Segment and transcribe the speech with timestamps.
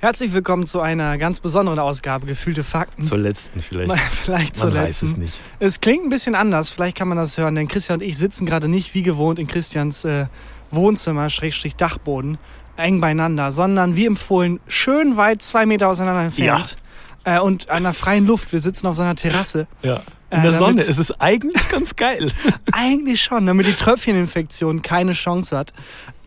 [0.00, 3.02] Herzlich willkommen zu einer ganz besonderen Ausgabe Gefühlte Fakten.
[3.02, 3.92] Zur letzten vielleicht.
[4.24, 5.06] vielleicht zur Man letzten.
[5.08, 5.34] weiß es nicht.
[5.58, 8.46] Es klingt ein bisschen anders, vielleicht kann man das hören, denn Christian und ich sitzen
[8.46, 10.26] gerade nicht wie gewohnt in Christians äh,
[10.70, 12.38] Wohnzimmer, Schrägstrich Dachboden,
[12.76, 16.76] eng beieinander, sondern wie empfohlen schön weit zwei Meter auseinander entfernt.
[17.24, 18.52] Äh, und an der freien Luft.
[18.52, 19.66] Wir sitzen auf seiner Terrasse.
[19.82, 20.02] Ja.
[20.30, 20.82] In Äh, der damit- Sonne.
[20.82, 22.30] Es ist eigentlich ganz geil.
[22.72, 25.72] Eigentlich schon, damit die Tröpfcheninfektion keine Chance hat.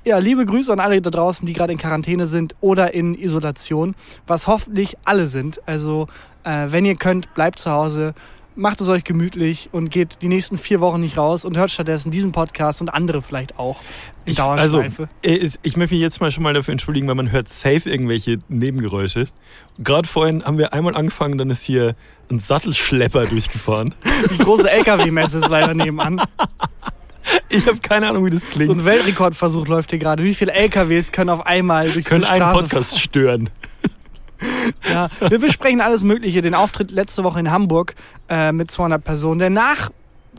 [0.04, 3.96] Ja, liebe Grüße an alle da draußen, die gerade in Quarantäne sind oder in Isolation,
[4.26, 5.62] was hoffentlich alle sind.
[5.68, 6.08] Also,
[6.44, 8.16] äh, wenn ihr könnt, bleibt zu Hause,
[8.56, 12.12] macht es euch gemütlich und geht die nächsten vier Wochen nicht raus und hört stattdessen
[12.12, 13.78] diesen Podcast und andere vielleicht auch
[14.26, 15.08] Ich, also, Dauerschleife.
[15.22, 18.40] äh, ich möchte mich jetzt mal schon mal dafür entschuldigen, weil man hört safe irgendwelche
[18.50, 19.28] Nebengeräusche.
[19.78, 21.96] Gerade vorhin haben wir einmal angefangen, dann ist hier
[22.30, 23.94] ein Sattelschlepper durchgefahren.
[24.32, 26.22] Die große LKW-Messe ist leider nebenan.
[27.50, 28.70] Ich habe keine Ahnung, wie das So klingt.
[28.72, 30.24] ein Weltrekordversuch läuft hier gerade.
[30.24, 33.50] Wie viele LKWs können auf einmal durch können diese einen Straße Podcast stören.
[34.90, 36.42] Ja, wir besprechen alles Mögliche.
[36.42, 37.94] Den Auftritt letzte Woche in Hamburg
[38.30, 39.92] äh, mit 200 Personen, der nach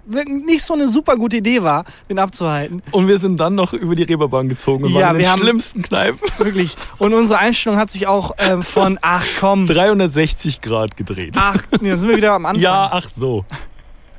[0.05, 2.83] nicht so eine super gute Idee war, den abzuhalten.
[2.91, 5.83] Und wir sind dann noch über die Reeperbahn gezogen und Ja, waren in den schlimmsten
[5.83, 6.19] Kneipen.
[6.39, 6.77] Wirklich.
[6.99, 11.34] Und unsere Einstellung hat sich auch ähm, von, ach komm, 360 Grad gedreht.
[11.39, 12.62] ach, dann sind wir wieder am Anfang.
[12.62, 13.45] ja, ach so.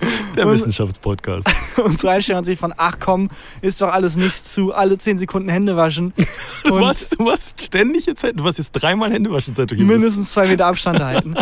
[0.35, 1.47] Der Und- Wissenschaftspodcast.
[1.83, 3.29] Unsere Einstellung hat sich von, ach komm,
[3.61, 6.13] ist doch alles nichts zu, alle 10 Sekunden Hände waschen.
[6.65, 9.85] Du warst, du warst ständig jetzt, du warst jetzt dreimal Hände waschen, seit du hier
[9.85, 9.97] bist.
[9.99, 11.35] mindestens zwei Meter Abstand halten.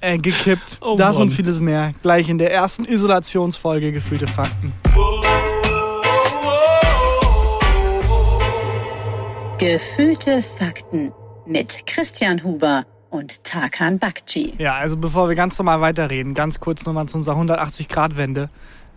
[0.00, 0.78] Äh, gekippt.
[0.80, 1.28] Oh das Mann.
[1.28, 1.94] und vieles mehr.
[2.02, 4.72] Gleich in der ersten Isolationsfolge Gefühlte Fakten.
[9.58, 11.12] Gefühlte Fakten
[11.46, 14.54] mit Christian Huber und Tarkan Bakci.
[14.58, 18.48] Ja, also bevor wir ganz normal weiterreden, ganz kurz nochmal zu unserer 180-Grad-Wende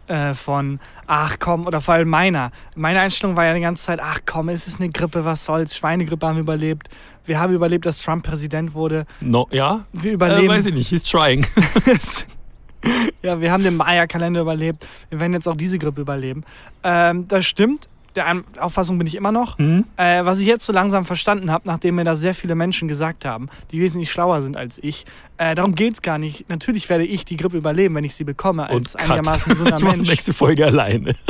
[0.08, 2.52] äh, von ach komm, oder vor allem meiner.
[2.76, 5.76] Meine Einstellung war ja die ganze Zeit, ach komm, es ist eine Grippe, was soll's,
[5.76, 6.90] Schweinegrippe haben wir überlebt.
[7.26, 9.06] Wir haben überlebt, dass Trump Präsident wurde.
[9.22, 9.86] No, ja?
[9.94, 10.48] Wir Äh, überleben.
[10.50, 11.46] weiß ich nicht, he's trying.
[13.22, 14.86] ja, wir haben den Maya-Kalender überlebt.
[15.10, 16.44] Wir werden jetzt auch diese Grippe überleben.
[16.84, 17.88] Ähm, das stimmt.
[18.16, 19.58] Der Auffassung bin ich immer noch.
[19.58, 19.86] Hm?
[19.98, 23.26] Äh, was ich jetzt so langsam verstanden habe, nachdem mir das sehr viele Menschen gesagt
[23.26, 25.06] haben, die wesentlich schlauer sind als ich,
[25.38, 26.48] äh, darum geht's gar nicht.
[26.50, 30.10] Natürlich werde ich die Grippe überleben, wenn ich sie bekomme, als einigermaßen gesunder ich Mensch.
[30.10, 31.16] nächste Folge alleine.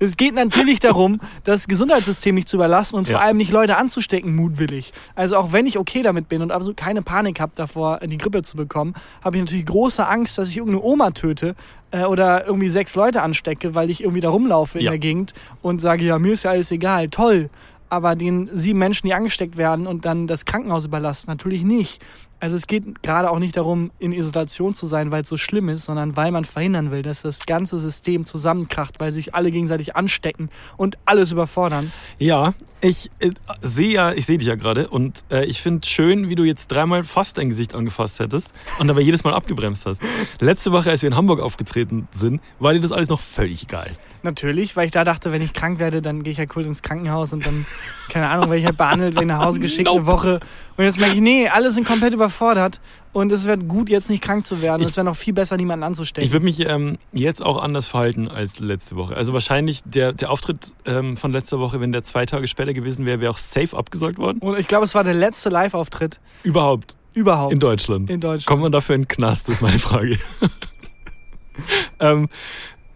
[0.00, 3.20] Es geht natürlich darum, das Gesundheitssystem nicht zu überlassen und vor Ja.
[3.20, 4.92] allem nicht Leute anzustecken, mutwillig.
[5.14, 8.42] Also auch wenn ich okay damit bin und absolut keine Panik habe davor, die Grippe
[8.42, 11.54] zu bekommen, habe ich natürlich große Angst, dass ich irgendeine Oma töte
[11.90, 14.90] äh, oder irgendwie sechs Leute anstecke, weil ich irgendwie da rumlaufe in Ja.
[14.92, 17.50] der Gegend und sage, ja, mir ist ja alles egal, toll.
[17.88, 22.02] Aber den sieben Menschen, die angesteckt werden und dann das Krankenhaus überlassen, natürlich nicht.
[22.38, 25.68] Also es geht gerade auch nicht darum, in Isolation zu sein, weil es so schlimm
[25.68, 29.96] ist, sondern weil man verhindern will, dass das ganze System zusammenkracht, weil sich alle gegenseitig
[29.96, 31.92] anstecken und alles überfordern.
[32.18, 33.30] Ja, ich äh,
[33.62, 36.68] sehe ja, ich sehe dich ja gerade und äh, ich finde schön, wie du jetzt
[36.68, 40.02] dreimal fast dein Gesicht angefasst hättest und dabei jedes Mal abgebremst hast.
[40.38, 43.96] Letzte Woche, als wir in Hamburg aufgetreten sind, war dir das alles noch völlig egal.
[44.22, 46.82] Natürlich, weil ich da dachte, wenn ich krank werde, dann gehe ich ja kurz ins
[46.82, 47.64] Krankenhaus und dann,
[48.10, 50.10] keine Ahnung, werde ich halt behandelt, werde ich nach Hause geschickt eine Nope.
[50.10, 50.40] Woche.
[50.76, 52.80] Und jetzt merke ich, nee, alle sind komplett überfordert
[53.14, 54.82] und es wird gut, jetzt nicht krank zu werden.
[54.82, 56.26] Ich- es wäre noch viel besser, niemanden anzustecken.
[56.26, 59.16] Ich würde mich ähm, jetzt auch anders verhalten als letzte Woche.
[59.16, 63.06] Also wahrscheinlich der, der Auftritt ähm, von letzter Woche, wenn der zwei Tage später gewesen
[63.06, 64.38] wäre, wäre auch safe abgesagt worden.
[64.40, 68.10] und ich glaube, es war der letzte Live-Auftritt Überhaupt überhaupt in Deutschland.
[68.10, 68.46] in Deutschland.
[68.46, 70.18] Kommt man dafür in den Knast, ist meine Frage.
[72.00, 72.28] ähm,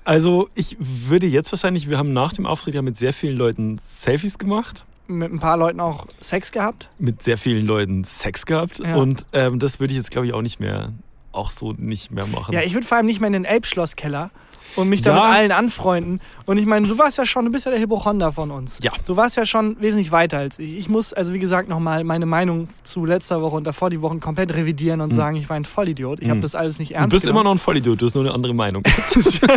[0.04, 3.78] also ich würde jetzt wahrscheinlich, wir haben nach dem Auftritt ja mit sehr vielen Leuten
[3.86, 6.88] Selfies gemacht, Mit ein paar Leuten auch Sex gehabt.
[6.98, 8.94] mit sehr vielen Leuten Sex gehabt Ja.
[8.96, 10.92] und ähm, das würde ich jetzt glaube ich auch nicht mehr,
[11.32, 12.54] auch so nicht mehr machen.
[12.54, 14.30] Ja, ich würde vor allem nicht mehr in den Elbschlosskeller
[14.76, 15.16] und mich da Ja.
[15.16, 16.20] mit allen anfreunden.
[16.46, 18.78] Und ich meine, du warst ja schon, du bist ja der Hypochonder von uns.
[18.84, 18.92] Ja.
[19.04, 20.78] Du warst ja schon wesentlich weiter als ich.
[20.78, 24.20] Ich muss, also wie gesagt, nochmal meine Meinung zu letzter Woche und davor die Wochen
[24.20, 26.20] komplett revidieren und sagen, ich war ein Vollidiot.
[26.20, 26.42] Ich habe Hm.
[26.42, 27.44] das alles nicht du ernst bist immer genommen.
[27.46, 28.84] noch ein Vollidiot, du hast nur eine andere Meinung.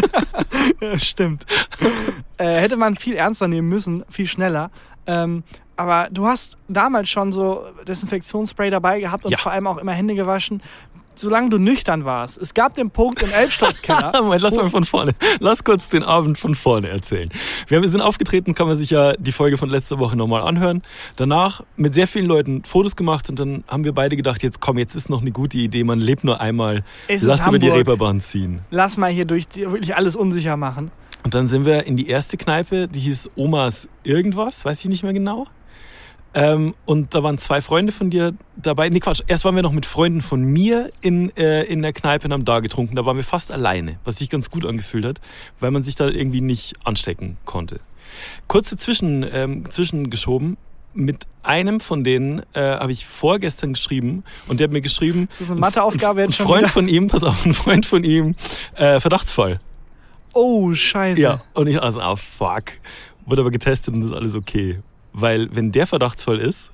[0.81, 1.45] Ja, stimmt.
[2.37, 4.71] äh, hätte man viel ernster nehmen müssen, viel schneller.
[5.07, 5.43] Ähm,
[5.75, 9.37] aber du hast damals schon so Desinfektionsspray dabei gehabt und Ja.
[9.37, 10.61] vor allem auch immer Hände gewaschen.
[11.15, 12.39] Solange du nüchtern warst.
[12.39, 14.13] Es gab den Punkt im Elbschlosskeller.
[14.23, 15.13] Moment, lass mal von vorne.
[15.39, 17.29] Lass kurz den Abend von vorne erzählen.
[17.67, 20.81] Wir sind aufgetreten, kann man sich ja die Folge von letzter Woche nochmal anhören.
[21.15, 24.79] Danach mit sehr vielen Leuten Fotos gemacht und dann haben wir beide gedacht, jetzt komm,
[24.79, 26.83] jetzt ist noch eine gute Idee, man lebt nur einmal.
[27.07, 27.69] Es Lass über die.
[27.69, 28.61] Reeperbahn ziehen.
[28.71, 30.89] Lass mal hier durch wirklich alles unsicher machen.
[31.23, 35.03] Und dann sind wir in die erste Kneipe, die hieß Omas irgendwas, weiß ich nicht
[35.03, 35.47] mehr genau.
[36.35, 38.89] Ähm, und da waren zwei Freunde von dir dabei.
[38.89, 39.21] Nee, Quatsch.
[39.27, 42.43] Erst waren wir noch mit Freunden von mir in, äh, in der Kneipe und haben
[42.45, 42.95] da getrunken.
[42.95, 45.21] Da waren wir fast alleine, was sich ganz gut angefühlt hat,
[45.59, 47.79] weil man sich da irgendwie nicht anstecken konnte.
[48.47, 50.57] Kurze Zwischen, ähm, Zwischengeschoben.
[50.95, 55.27] mit einem von denen äh, habe ich vorgestern geschrieben und der hat mir geschrieben.
[55.29, 56.71] Ist das eine Matheaufgabe ein, jetzt schon Ein Freund wieder?
[56.71, 58.35] von ihm, pass auf, ein Freund von ihm,
[58.75, 59.59] äh, Verdachtsfall.
[60.33, 61.21] Oh, scheiße.
[61.21, 61.41] Ja.
[61.53, 62.63] Und ich also, ah fuck.
[63.25, 64.79] Wurde aber getestet und ist alles okay.
[65.13, 66.71] Weil wenn der Verdachtsfall ist,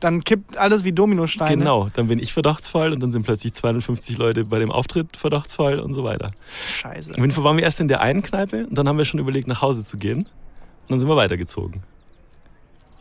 [0.00, 1.56] Dann kippt alles wie Dominosteine.
[1.56, 5.78] genau, dann bin ich Verdachtsfall und dann sind plötzlich 250 Leute bei dem Auftritt Verdachtsfall
[5.78, 6.32] und so weiter.
[6.68, 7.10] Scheiße.
[7.12, 9.20] Auf jeden Fall waren wir erst in der einen Kneipe und dann haben wir schon
[9.20, 10.20] überlegt, nach Hause zu gehen.
[10.20, 11.82] Und dann sind wir weitergezogen.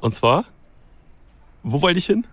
[0.01, 0.45] Und zwar,
[1.63, 2.25] wo wollte ich hin?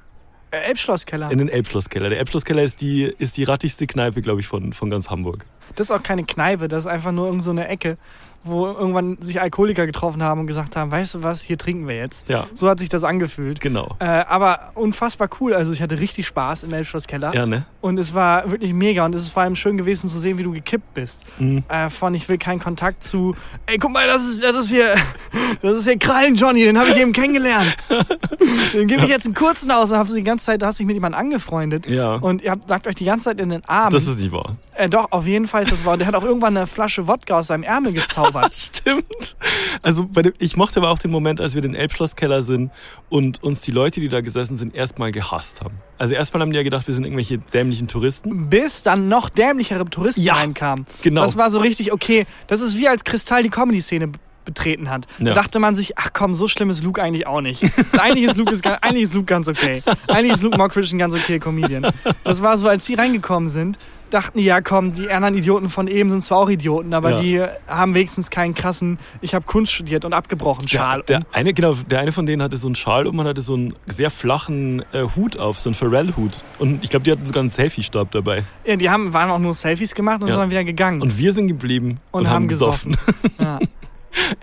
[0.50, 1.30] Äh, Elbschlosskeller.
[1.30, 2.08] In den Elbschlosskeller.
[2.10, 5.46] Der Elbschlosskeller ist die, ist die rattigste Kneipe, glaube ich, von, von ganz Hamburg.
[5.76, 7.96] Das ist auch keine Kneipe, das ist einfach nur irgend so eine Ecke,
[8.42, 11.96] wo irgendwann sich Alkoholiker getroffen haben und gesagt haben, weißt du was, hier trinken wir
[11.96, 12.26] jetzt.
[12.28, 12.46] Ja.
[12.54, 13.60] So hat sich das angefühlt.
[13.60, 13.96] Genau.
[13.98, 15.52] Äh, aber unfassbar cool.
[15.52, 17.34] Also ich hatte richtig Spaß im Elbschlosskeller.
[17.34, 17.66] Ja, ne?
[17.82, 19.04] Und es war wirklich mega.
[19.04, 21.20] Und es ist vor allem schön gewesen zu sehen, wie du gekippt bist.
[21.38, 21.64] Mhm.
[21.68, 24.94] Äh, von ich will keinen Kontakt zu, ey, guck mal, das ist, das ist hier,
[25.62, 27.76] das ist hier Krallen Johnny, den habe ich eben kennengelernt.
[28.72, 29.90] den gebe ich jetzt einen kurzen aus.
[29.90, 31.86] Und hast du die ganze Zeit, da hast du dich mit jemandem angefreundet.
[31.90, 32.14] Ja.
[32.14, 33.92] Und ihr habt, lagt euch die ganze Zeit in den Armen.
[33.92, 34.56] Das ist nicht wahr.
[34.76, 35.94] äh, doch, auf jeden Fall ist das wahr.
[35.94, 38.54] Und der hat auch irgendwann eine Flasche Wodka aus seinem Ärmel gezaubert.
[38.54, 39.36] Stimmt.
[39.82, 42.70] Also dem, ich mochte aber auch den Moment, als wir in den Elbschlosskeller sind
[43.08, 45.74] und uns die Leute, die da gesessen sind, erstmal gehasst haben.
[45.98, 48.48] Also erstmal haben die ja gedacht, wir sind irgendwelche dämlichen Touristen.
[48.48, 50.86] Bis dann noch dämlichere Touristen Ja, reinkamen.
[51.02, 51.22] genau.
[51.22, 54.10] Das war so richtig, okay, das ist wie als Kristall die Comedy-Szene
[54.46, 55.06] betreten hat.
[55.18, 55.34] Da Ja.
[55.34, 57.62] dachte man sich, ach komm, so schlimm ist Luke eigentlich auch nicht.
[57.98, 59.82] eigentlich, ist Luke ist, eigentlich ist Luke ganz okay.
[60.08, 61.86] Eigentlich ist Luke Mockridge ein ganz okay Comedian.
[62.24, 63.78] Das war so, als die reingekommen sind,
[64.10, 67.20] dachten die, ja komm, die anderen Idioten von eben sind zwar auch Idioten, aber Ja.
[67.20, 71.02] die haben wenigstens keinen krassen, ich habe Kunst studiert und abgebrochen, Schal.
[71.08, 73.42] Der, der, eine, genau, der eine von denen hatte so einen Schal um und hatte
[73.42, 76.40] so einen sehr flachen äh, Hut auf, so einen Pharrell-Hut.
[76.58, 78.44] Und ich glaube, die hatten sogar einen Selfie-Stab dabei.
[78.64, 80.34] ja, die haben, waren auch nur Selfies gemacht und Ja.
[80.34, 81.00] sind dann wieder gegangen.
[81.02, 82.96] Und wir sind geblieben Und haben gesoffen.
[83.38, 83.58] ja.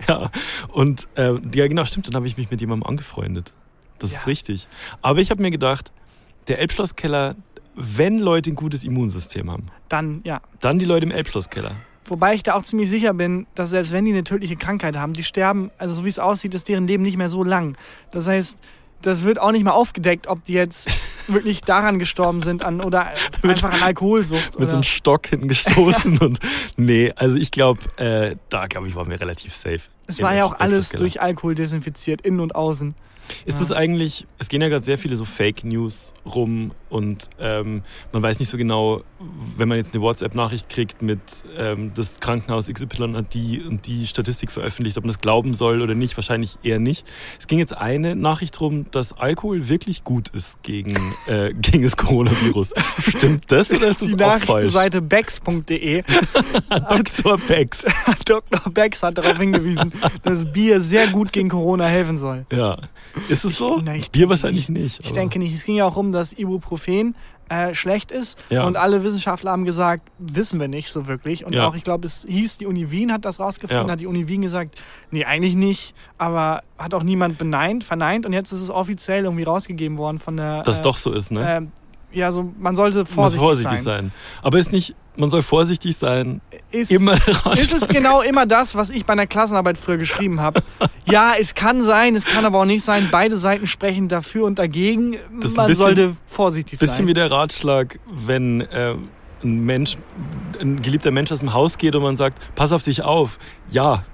[0.08, 0.30] ja,
[0.68, 2.06] und äh, ja, genau, stimmt.
[2.08, 3.52] Dann habe ich mich mit jemandem angefreundet.
[3.98, 4.18] Das Ja.
[4.18, 4.68] ist richtig.
[5.02, 5.92] Aber ich habe mir gedacht,
[6.46, 7.34] der Elbschlosskeller,
[7.78, 10.40] wenn Leute ein gutes Immunsystem haben, Dann, ja.
[10.60, 11.72] dann die Leute im Elbschlosskeller.
[12.04, 15.12] Wobei ich da auch ziemlich sicher bin, dass selbst wenn die eine tödliche Krankheit haben,
[15.12, 17.76] die sterben, also so wie es aussieht, ist deren Leben nicht mehr so lang.
[18.10, 18.58] Das heißt,
[19.02, 20.88] das wird auch nicht mal aufgedeckt, ob die jetzt
[21.28, 24.42] wirklich daran gestorben sind an, oder einfach an Alkoholsucht.
[24.44, 26.38] Mit so Oder, einem Stock hinten gestoßen und
[26.76, 29.82] nee, also ich glaube, äh, da glaube ich, waren wir relativ safe.
[30.06, 32.94] es war ja auch alles durch Alkohol desinfiziert, innen und außen.
[33.44, 33.60] Ist Ja.
[33.60, 37.82] das eigentlich, es gehen ja gerade sehr viele so Fake News rum und ähm,
[38.12, 39.02] man weiß nicht so genau,
[39.56, 41.20] wenn man jetzt eine WhatsApp-Nachricht kriegt mit
[41.56, 45.82] ähm, das Krankenhaus XY hat die und die Statistik veröffentlicht, ob man das glauben soll
[45.82, 47.06] oder nicht, wahrscheinlich eher nicht.
[47.38, 50.96] Es ging jetzt eine Nachricht rum, dass Alkohol wirklich gut ist gegen,
[51.26, 52.72] äh, gegen das Coronavirus.
[53.06, 54.46] Stimmt das oder ist das Die auch falsch?
[54.74, 56.02] Nachrichtenseite becks.de
[56.88, 57.38] Dr.
[57.48, 57.86] Becks.
[58.24, 58.70] Dr.
[58.72, 59.92] Becks hat darauf hingewiesen,
[60.22, 62.46] dass Bier sehr gut gegen Corona helfen soll.
[62.52, 62.78] Ja.
[63.28, 63.80] Ist es so?
[63.82, 65.00] Na, ich Bier denke wahrscheinlich nicht.
[65.00, 65.54] Ich aber- denke nicht.
[65.54, 67.14] Es ging ja auch um, dass Ibuprofen
[67.50, 68.38] äh, schlecht ist.
[68.50, 68.64] Ja.
[68.66, 71.46] Und alle Wissenschaftler haben gesagt, wissen wir nicht so wirklich.
[71.46, 71.66] Und Ja.
[71.66, 73.92] auch, ich glaube, es hieß, die Uni Wien hat das rausgefunden, Ja.
[73.92, 74.78] hat die Uni Wien gesagt,
[75.10, 75.94] nee, eigentlich nicht.
[76.18, 78.26] Aber hat auch niemand beneint, verneint.
[78.26, 80.62] Und jetzt ist es offiziell irgendwie rausgegeben worden von der...
[80.64, 81.56] Dass äh, doch so ist, ne?
[81.58, 81.62] äh,
[82.12, 84.12] ja, so, man sollte vorsichtig, vorsichtig sein.
[84.42, 86.40] Aber ist nicht, man soll vorsichtig sein.
[86.70, 87.14] Ist, Immer
[87.54, 90.62] ist es genau immer das, was ich bei einer Klassenarbeit früher geschrieben habe?
[91.06, 93.08] ja, es kann sein, es kann aber auch nicht sein.
[93.10, 95.16] Beide Seiten sprechen dafür und dagegen.
[95.40, 97.06] Das Man bisschen- sollte vorsichtig Bisschen sein.
[97.08, 98.94] wie der Ratschlag, wenn äh,
[99.44, 99.96] ein Mensch,
[100.60, 103.38] ein geliebter Mensch aus dem Haus geht und man sagt, pass auf dich auf.
[103.70, 104.04] Ja.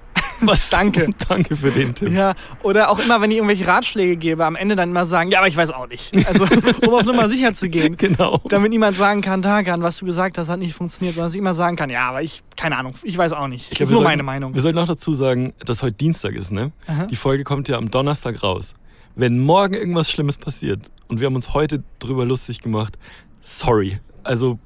[0.41, 0.69] Was?
[0.71, 1.09] Danke.
[1.27, 2.11] Danke für den Tipp.
[2.11, 5.39] Ja, oder auch immer, wenn ich irgendwelche Ratschläge gebe, am Ende dann immer sagen, ja,
[5.39, 6.13] aber ich weiß auch nicht.
[6.27, 6.45] Also,
[6.85, 7.95] um auf Nummer sicher zu gehen.
[8.05, 8.41] Genau.
[8.49, 11.39] Damit niemand sagen kann, Tarkan, was du gesagt hast, hat nicht funktioniert, sondern dass ich
[11.39, 13.71] immer sagen kann, ja, aber ich, keine Ahnung, ich weiß auch nicht.
[13.71, 14.53] Ich Das ist glaub, nur wir meine sollten- Meinung.
[14.55, 16.71] Wir sollten noch dazu sagen, dass heute Dienstag ist, ne?
[16.87, 17.05] Aha.
[17.07, 18.75] Die Folge kommt ja am Donnerstag raus.
[19.15, 22.97] Wenn morgen irgendwas Schlimmes passiert und wir haben uns heute drüber lustig gemacht,
[23.41, 23.99] sorry.
[24.23, 24.59] Also,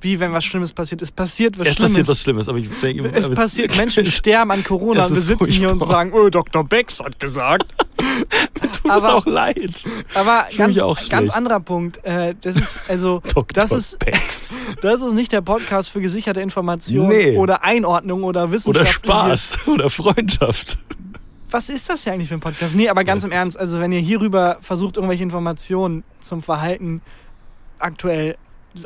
[0.00, 1.02] Wie, wenn was Schlimmes passiert?
[1.02, 1.90] Es passiert was es Schlimmes.
[1.92, 5.22] passiert was Schlimmes, aber ich denke, es passiert, Menschen sterben an Corona Es und wir
[5.22, 5.96] sitzen hier und furchtbar.
[5.98, 6.64] sagen, oh, Dr.
[6.64, 7.66] Becks hat gesagt.
[7.98, 9.84] tut es aber- auch leid.
[10.14, 12.04] Aber ganz, ganz anderer Punkt.
[12.04, 13.22] Äh, das ist, also,
[13.54, 13.96] das ist,
[14.82, 17.36] das ist nicht der Podcast für gesicherte Information Nee.
[17.36, 20.78] oder Einordnung oder Oder wissenschaftliche Spaß oder Freundschaft.
[21.50, 22.74] Was ist das hier eigentlich für ein Podcast?
[22.74, 27.02] Nee, aber ganz im Ernst, also wenn ihr hierüber versucht, irgendwelche Informationen zum Verhalten
[27.78, 28.36] aktuell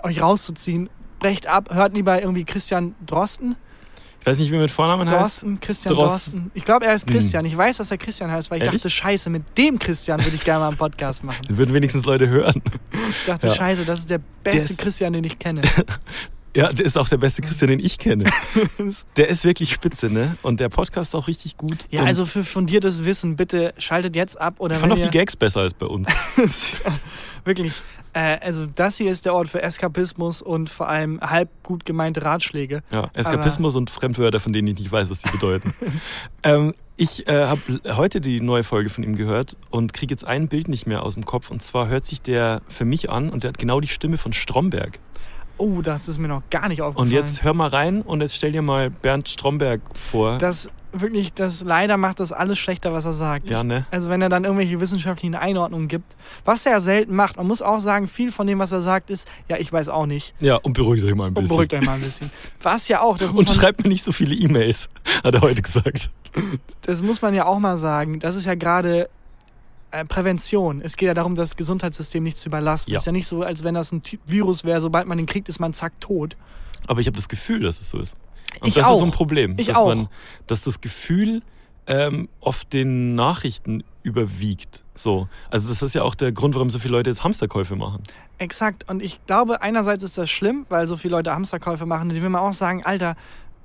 [0.04, 3.56] euch rauszuziehen, brecht ab, hört lieber irgendwie Christian Drosten.
[4.20, 5.20] Ich weiß nicht, wie er mit Vornamen heißt.
[5.42, 6.32] Drosten, Christian Drosten.
[6.42, 6.50] Drosten.
[6.54, 7.14] Ich glaube, er ist Hm.
[7.14, 7.44] Christian.
[7.46, 8.82] Ich weiß, dass er Christian heißt, weil ich Ehrlich?
[8.82, 11.40] dachte, scheiße, mit dem Christian würde ich gerne mal einen Podcast machen.
[11.48, 12.60] Den würden wenigstens Leute hören.
[12.92, 13.54] Ich dachte, Ja.
[13.54, 15.62] scheiße, das ist der beste ist- Christian, den ich kenne.
[16.52, 18.24] Ja, der ist auch der beste Christian, den ich kenne.
[19.16, 20.36] Der ist wirklich spitze, ne?
[20.42, 21.86] Und der Podcast ist auch richtig gut.
[21.90, 25.36] Ja, also für fundiertes Wissen, bitte schaltet jetzt ab oder ich fand auch die Gags
[25.36, 26.08] besser als bei uns.
[27.44, 27.72] wirklich.
[28.12, 32.22] Äh, also das hier ist der Ort für Eskapismus und vor allem halb gut gemeinte
[32.22, 32.82] Ratschläge.
[32.90, 35.74] Ja, Eskapismus und Fremdwörter, von denen ich nicht weiß, was sie bedeuten.
[36.42, 37.60] ähm, ich äh, habe
[37.96, 41.14] heute die neue Folge von ihm gehört und kriege jetzt ein Bild nicht mehr aus
[41.14, 41.50] dem Kopf.
[41.50, 44.32] Und zwar hört sich der für mich an und der hat genau die Stimme von
[44.32, 44.98] Stromberg.
[45.56, 47.08] Oh, das ist mir noch gar nicht aufgefallen.
[47.08, 50.38] Und jetzt hör mal rein und jetzt stell dir mal Bernd Stromberg vor.
[50.38, 53.48] Das wirklich, das leider macht das alles schlechter, was er sagt.
[53.48, 53.86] ja, ne?
[53.90, 57.36] Also wenn er dann irgendwelche wissenschaftlichen Einordnungen gibt, was er selten macht.
[57.36, 60.06] Man muss auch sagen, viel von dem, was er sagt, ist, ja, ich weiß auch
[60.06, 60.34] nicht.
[60.40, 61.48] Ja, und beruhigt euch mal ein Und bisschen.
[61.48, 62.30] beruhigt euch mal ein bisschen.
[62.62, 64.88] Was ja auch, Und schreibt mir nicht so viele E-Mails,
[65.24, 66.10] hat er heute gesagt.
[66.82, 68.18] das muss man ja auch mal sagen.
[68.20, 69.08] Das ist ja gerade
[69.90, 70.80] äh, Prävention.
[70.82, 72.92] Es geht ja darum, das Gesundheitssystem nicht zu überlasten.
[72.92, 72.98] Ja.
[72.98, 75.48] Es ist ja nicht so, als wenn das ein Virus wäre, sobald man den kriegt,
[75.48, 76.36] ist man zack tot.
[76.86, 78.14] Aber ich habe das Gefühl, dass es so ist.
[78.60, 78.92] Und Ich das auch.
[78.94, 79.54] ist so ein Problem.
[79.58, 79.88] Ich dass auch.
[79.94, 80.08] Man,
[80.46, 81.42] dass das Gefühl
[81.86, 84.82] ähm, oft den Nachrichten überwiegt.
[84.94, 85.28] So.
[85.50, 88.02] Also das ist ja auch der Grund, warum so viele Leute jetzt Hamsterkäufe machen.
[88.38, 88.88] Exakt.
[88.90, 92.08] Und ich glaube, einerseits ist das schlimm, weil so viele Leute Hamsterkäufe machen.
[92.10, 93.16] Die will man auch sagen, Alter,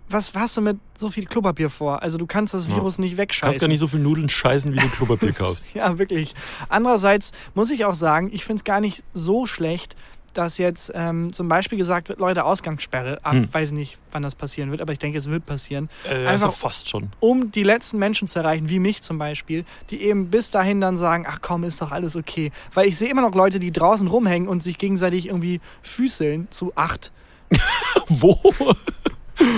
[0.10, 2.04] was hast du mit so viel Klopapier vor?
[2.04, 2.76] Also du kannst das Ja.
[2.76, 3.46] Virus nicht Du wegscheißen.
[3.48, 5.66] kannst gar nicht so viel Nudeln scheißen, wie du Klopapier kaufst.
[5.74, 6.36] Ja, wirklich.
[6.70, 9.96] Andererseits muss ich auch sagen, ich finde es gar nicht so schlecht,
[10.38, 13.20] dass jetzt ähm, zum Beispiel gesagt wird, Leute, Ausgangssperre.
[13.24, 13.54] Ab, Hm.
[13.54, 15.90] weiß nicht, wann das passieren wird, aber ich denke, es wird passieren.
[16.06, 17.10] Äh, Einfach- also fast schon.
[17.20, 20.98] Um die letzten Menschen zu erreichen, wie mich zum Beispiel, die eben bis dahin dann
[20.98, 22.52] sagen, ach komm, ist doch alles okay.
[22.74, 26.72] Weil ich sehe immer noch Leute, die draußen rumhängen und sich gegenseitig irgendwie füßeln zu
[26.76, 27.12] acht.
[28.08, 28.38] Wo?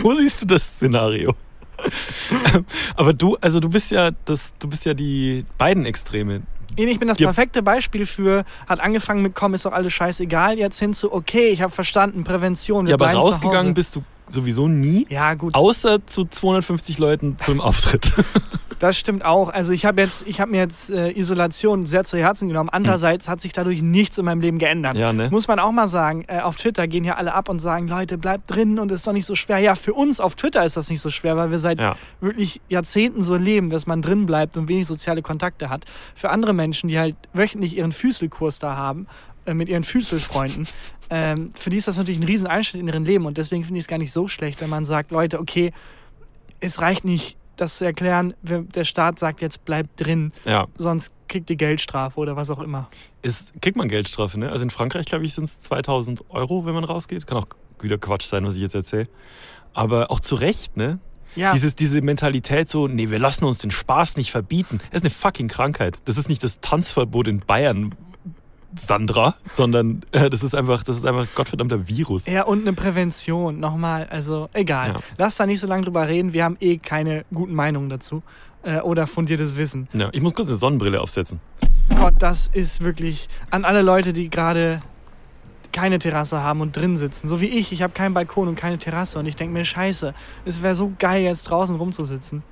[0.01, 1.35] Wo siehst du das Szenario?
[2.95, 6.41] Aber du, also du bist ja das, du bist ja die beiden Extreme.
[6.75, 10.79] Ich bin das perfekte Beispiel für, hat angefangen mit, komm, ist doch alles scheißegal, jetzt
[10.79, 15.05] hin zu, okay, ich habe verstanden, Prävention, wir Ja, aber rausgegangen bist du sowieso nie.
[15.09, 15.55] Ja, gut.
[15.55, 18.11] Außer zu 250 Leuten zum Auftritt.
[18.79, 19.49] Das stimmt auch.
[19.49, 22.69] Also ich habe jetzt, ich habe mir jetzt äh, Isolation sehr zu Herzen genommen.
[22.69, 24.95] Andererseits hat sich dadurch nichts in meinem Leben geändert.
[24.95, 25.29] Ja, ne?
[25.31, 26.25] Muss man auch mal sagen.
[26.27, 29.13] Äh, auf Twitter gehen ja alle ab und sagen, Leute, bleibt drin und ist doch
[29.13, 29.57] nicht so schwer.
[29.57, 31.95] Ja, für uns auf Twitter ist das nicht so schwer, weil wir seit Ja.
[32.21, 35.85] wirklich Jahrzehnten so leben, dass man drin bleibt und wenig soziale Kontakte hat.
[36.13, 39.07] Für andere Menschen, die halt wöchentlich ihren Füßelkurs da haben,
[39.47, 40.67] äh, mit ihren Füßelfreunden,
[41.09, 43.79] ähm, für die ist das natürlich ein riesen Einschnitt in ihrem Leben und deswegen finde
[43.79, 45.71] ich es gar nicht so schlecht, wenn man sagt, Leute, okay,
[46.59, 50.67] es reicht nicht, das zu erklären, der Staat sagt jetzt, bleibt drin, Ja.
[50.77, 52.87] sonst kriegt ihr Geldstrafe oder was auch immer.
[53.23, 54.51] Ist, kriegt man Geldstrafe, ne?
[54.51, 57.25] Also in Frankreich, glaube ich, sind es 2000 Euro, wenn man rausgeht.
[57.25, 57.47] Kann auch
[57.81, 59.07] wieder Quatsch sein, was ich jetzt erzähle.
[59.73, 60.99] Aber auch zu Recht, ne?
[61.35, 64.79] Ja, Dieses, diese Mentalität so, nee, wir lassen uns den Spaß nicht verbieten.
[64.91, 65.99] Das ist eine fucking Krankheit.
[66.05, 67.93] Das ist nicht das Tanzverbot in Bayern,
[68.77, 72.27] Sandra, sondern äh, das ist einfach, das ist einfach ein gottverdammter Virus.
[72.27, 74.93] ja, und eine Prävention, nochmal, also egal.
[74.93, 74.99] Ja.
[75.17, 78.23] Lass da nicht so lange drüber reden, wir haben eh keine guten Meinungen dazu
[78.63, 79.87] äh, oder fundiertes Wissen.
[79.93, 81.39] Ja, ich muss kurz eine Sonnenbrille aufsetzen.
[81.95, 84.81] Gott, das ist wirklich an alle Leute, die gerade
[85.71, 87.27] keine Terrasse haben und drin sitzen.
[87.27, 87.71] So wie ich.
[87.71, 89.19] Ich habe keinen Balkon und keine Terrasse.
[89.19, 90.13] Und ich denke mir, scheiße,
[90.45, 92.43] es wäre so geil, jetzt draußen rumzusitzen.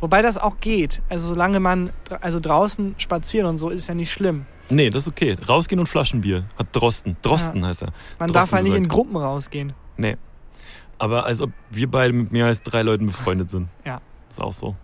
[0.00, 1.02] Wobei das auch geht.
[1.08, 1.90] Also solange man
[2.20, 4.46] also draußen spazieren und so, ist ja nicht schlimm.
[4.70, 5.36] Nee, das ist okay.
[5.48, 6.44] Rausgehen und Flaschenbier.
[6.58, 7.16] Hat Drosten.
[7.22, 7.92] Drosten heißt er.
[8.18, 8.88] Man Drosten darf halt nicht in.
[8.88, 9.72] Gruppen rausgehen.
[9.96, 10.16] Nee.
[10.98, 13.68] Aber als ob wir beide mit mehr als drei Leuten befreundet sind.
[13.84, 14.00] Ja.
[14.28, 14.76] Ist auch so.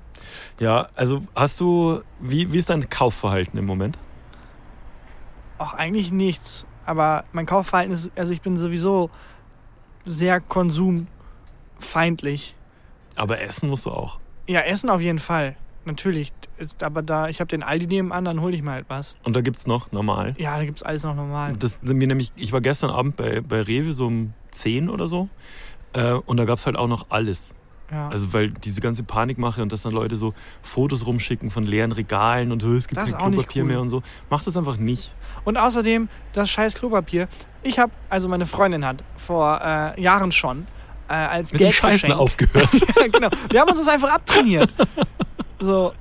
[0.58, 3.98] Ja, also hast du, wie, wie ist dein Kaufverhalten im Moment?
[5.58, 6.64] Auch eigentlich nichts.
[6.86, 9.10] Aber mein Kaufverhalten ist, also ich bin sowieso
[10.04, 12.54] sehr konsumfeindlich.
[13.16, 14.20] Aber essen musst du auch.
[14.46, 15.56] Ja, Essen auf jeden Fall.
[15.86, 16.32] Natürlich.
[16.80, 19.16] Aber da, ich habe den Aldi nebenan, dann hole ich mir halt was.
[19.22, 20.34] Und da gibt's noch normal.
[20.38, 21.54] Ja, da gibt's alles noch normal.
[21.58, 25.28] Das, mir nämlich, ich war gestern Abend bei, bei Rewe so um 10 oder so.
[25.92, 27.54] Äh, und da gab's halt auch noch alles.
[27.90, 28.08] Ja.
[28.08, 30.32] Also weil diese ganze Panikmache und dass dann Leute so
[30.62, 33.68] Fotos rumschicken von leeren Regalen und "Oh, es gibt Das kein Klopapier cool.
[33.68, 34.02] mehr und so.
[34.30, 35.12] Macht das einfach nicht.
[35.44, 37.28] Und außerdem, das scheiß Klopapier.
[37.62, 40.66] Ich habe, also meine Freundin hat vor äh, Jahren schon
[41.08, 42.68] äh, als Mit dem Scheißen aufgehört.
[42.96, 43.28] ja, genau.
[43.50, 44.72] Wir haben uns das einfach abtrainiert.
[45.60, 45.92] So.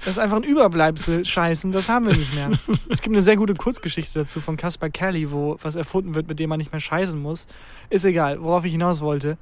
[0.00, 2.50] Das ist einfach ein Überbleibsel Scheißen, das haben wir nicht mehr.
[2.88, 6.38] Es gibt eine sehr gute Kurzgeschichte dazu von Caspar Kelly, wo was erfunden wird, mit
[6.38, 7.46] dem man nicht mehr scheißen muss.
[7.90, 9.36] Ist egal, worauf ich hinaus wollte.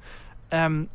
[0.51, 0.89] Ähm,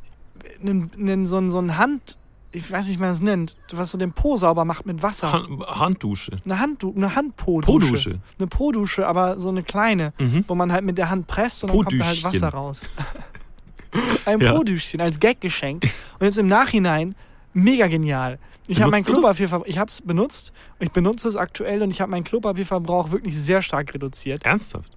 [0.60, 2.18] nen- nen- so, ein- so ein Hand,
[2.54, 5.32] ich weiß nicht, wie man es nennt, was so den Po sauber macht mit Wasser.
[5.32, 6.38] Han- Handdusche.
[6.44, 7.86] Eine Handdu eine Handpo-Dusche.
[7.86, 8.20] Po-Dusche.
[8.38, 10.44] Eine Po-Dusche, aber so eine kleine, Mhm.
[10.48, 12.24] wo man halt mit der Hand presst und dann kommt da halt.
[12.24, 12.86] Wasser raus.
[14.24, 14.52] Ein Ja.
[14.52, 15.84] Po-Düschchen als Gaggeschenk.
[16.18, 17.14] Und jetzt im Nachhinein
[17.52, 18.38] mega genial.
[18.66, 19.04] Ich habe mein?
[19.04, 23.36] Klopapierverbrauch, ich habe es benutzt, ich benutze es aktuell und ich habe meinen Klopapierverbrauch wirklich
[23.36, 24.44] sehr stark reduziert.
[24.44, 24.90] Ernsthaft?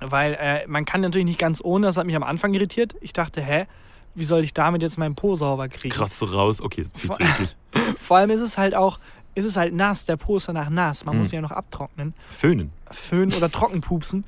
[0.00, 2.94] Weil äh, man kann natürlich nicht ganz ohne, das hat mich am Anfang irritiert.
[3.00, 3.64] Ich dachte, hä,
[4.14, 5.94] wie soll ich damit jetzt meinen Po sauber kriegen?
[5.94, 6.60] Krass so raus.
[6.60, 7.56] Okay, ist viel zu eklig.
[8.00, 8.98] Vor allem ist es halt auch,
[9.34, 11.04] ist es halt nass, der Po ist danach nass.
[11.04, 11.18] Man Hm.
[11.20, 12.14] muss ihn ja noch abtrocknen.
[12.30, 12.70] Föhnen.
[12.90, 14.24] Föhnen oder trockenpupsen.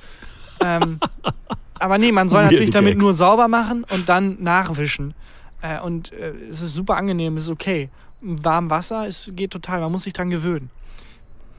[0.60, 0.98] ähm,
[1.78, 5.14] aber nee, man soll natürlich damit nur sauber machen und dann nachwischen.
[5.62, 7.88] Äh, und äh, es ist super angenehm, ist okay.
[8.20, 10.70] Warm Wasser, es geht total, man muss sich dran gewöhnen.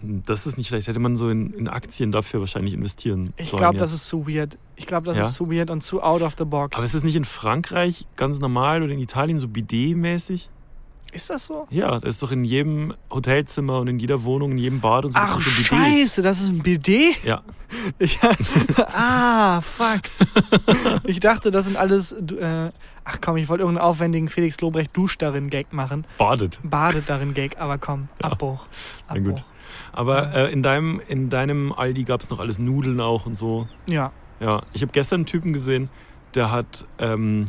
[0.01, 0.87] Das ist nicht schlecht.
[0.87, 3.61] Hätte man so in, in Aktien dafür wahrscheinlich investieren Ich sollen.
[3.61, 3.79] glaube, ja.
[3.79, 4.57] das ist zu weird.
[4.75, 5.25] Ich glaube, das Ja?
[5.25, 6.77] ist zu weird und zu out of the box.
[6.77, 10.49] Aber ist es nicht in Frankreich ganz normal oder in Italien so Bidet-mäßig?
[11.13, 11.65] ist das so?
[11.71, 15.13] Ja, das ist doch in jedem Hotelzimmer und in jeder Wohnung, in jedem Bad und
[15.13, 15.19] so.
[15.19, 17.23] Ach, so scheiße, das ist ein Bidet?
[17.23, 17.41] Ja,
[17.97, 18.19] Ich,
[18.93, 20.01] ah, fuck.
[21.05, 22.11] Ich dachte, das sind alles.
[22.11, 22.71] Äh,
[23.03, 26.05] ach komm, ich wollte irgendeinen aufwendigen Felix Lobrecht Dusch darin Gag machen.
[26.17, 26.59] badet.
[26.63, 28.31] Badet darin Gag, aber komm, Ja.
[28.31, 28.65] Abbruch.
[29.07, 29.23] Na Abbruch.
[29.29, 29.45] gut.
[29.93, 33.67] Aber äh, in, deinem, in deinem Aldi gab es noch alles Nudeln auch und so.
[33.89, 34.11] Ja.
[34.39, 35.89] Ja, ich habe gestern einen Typen gesehen,
[36.35, 37.47] der hat ähm,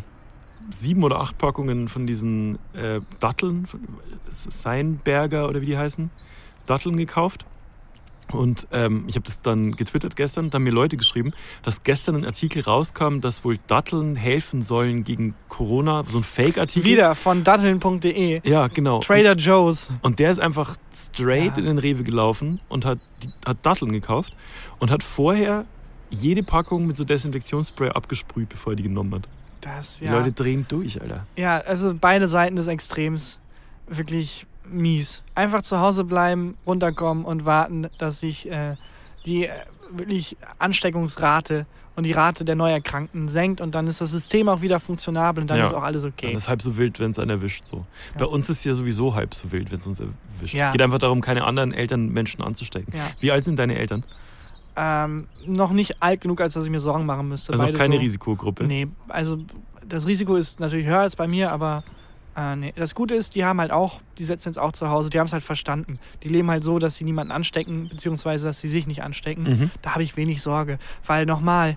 [0.70, 3.80] sieben oder acht Packungen von diesen äh, Datteln, von-
[4.48, 6.10] Seinberger oder wie die heißen,
[6.66, 7.44] Datteln gekauft.
[8.32, 11.32] Und ähm, ich habe das dann getwittert gestern, da haben mir Leute geschrieben,
[11.62, 16.88] dass gestern ein Artikel rauskam, dass wohl Datteln helfen sollen gegen Corona, so ein Fake-Artikel.
[16.90, 18.40] Wieder von datteln.de.
[18.49, 19.00] Ja, genau.
[19.00, 19.90] Trader Joe's.
[20.02, 21.58] Und der ist einfach straight Ja.
[21.58, 24.35] in den Rewe gelaufen und hat, die, hat Datteln gekauft
[24.78, 25.64] und hat vorher
[26.11, 29.28] jede Packung mit so Desinfektionsspray abgesprüht, bevor er die genommen hat.
[29.61, 30.18] Das, Die ja.
[30.18, 31.26] Leute drehen durch, Alter.
[31.37, 33.38] Ja, also beide Seiten des Extrems.
[33.88, 35.22] Wirklich mies.
[35.34, 38.76] Einfach zu Hause bleiben, runterkommen und warten, dass sich äh,
[39.26, 39.50] die äh,
[39.90, 44.78] wirklich Ansteckungsrate und die Rate der Neuerkrankten senkt und dann ist das System auch wieder
[44.78, 45.64] funktionabel und dann Ja.
[45.66, 46.26] ist auch alles okay.
[46.28, 47.66] Dann ist halb so wild, wenn es einen erwischt.
[47.66, 47.78] So.
[47.78, 48.18] Ja.
[48.18, 50.54] Bei uns ist ja sowieso halb so wild, wenn es uns erwischt.
[50.54, 50.70] Ja.
[50.70, 52.92] Geht einfach darum, keine anderen Eltern Menschen anzustecken.
[53.18, 54.04] Wie alt sind deine Eltern?
[54.76, 57.50] Ähm, noch nicht alt genug, als dass ich mir Sorgen machen müsste.
[57.50, 58.62] Also noch Beide keine so, Risikogruppe.
[58.64, 59.38] Nee, also
[59.88, 61.82] das Risiko ist natürlich höher als bei mir, aber
[62.38, 62.73] äh, nee.
[62.76, 65.26] das Gute ist, die haben halt auch, die sitzen jetzt auch zu Hause, die haben
[65.26, 65.99] es halt verstanden.
[66.23, 69.42] Die leben halt so, dass sie niemanden anstecken, beziehungsweise dass sie sich nicht anstecken.
[69.42, 69.71] Mhm.
[69.83, 71.76] Da habe ich wenig Sorge, weil nochmal,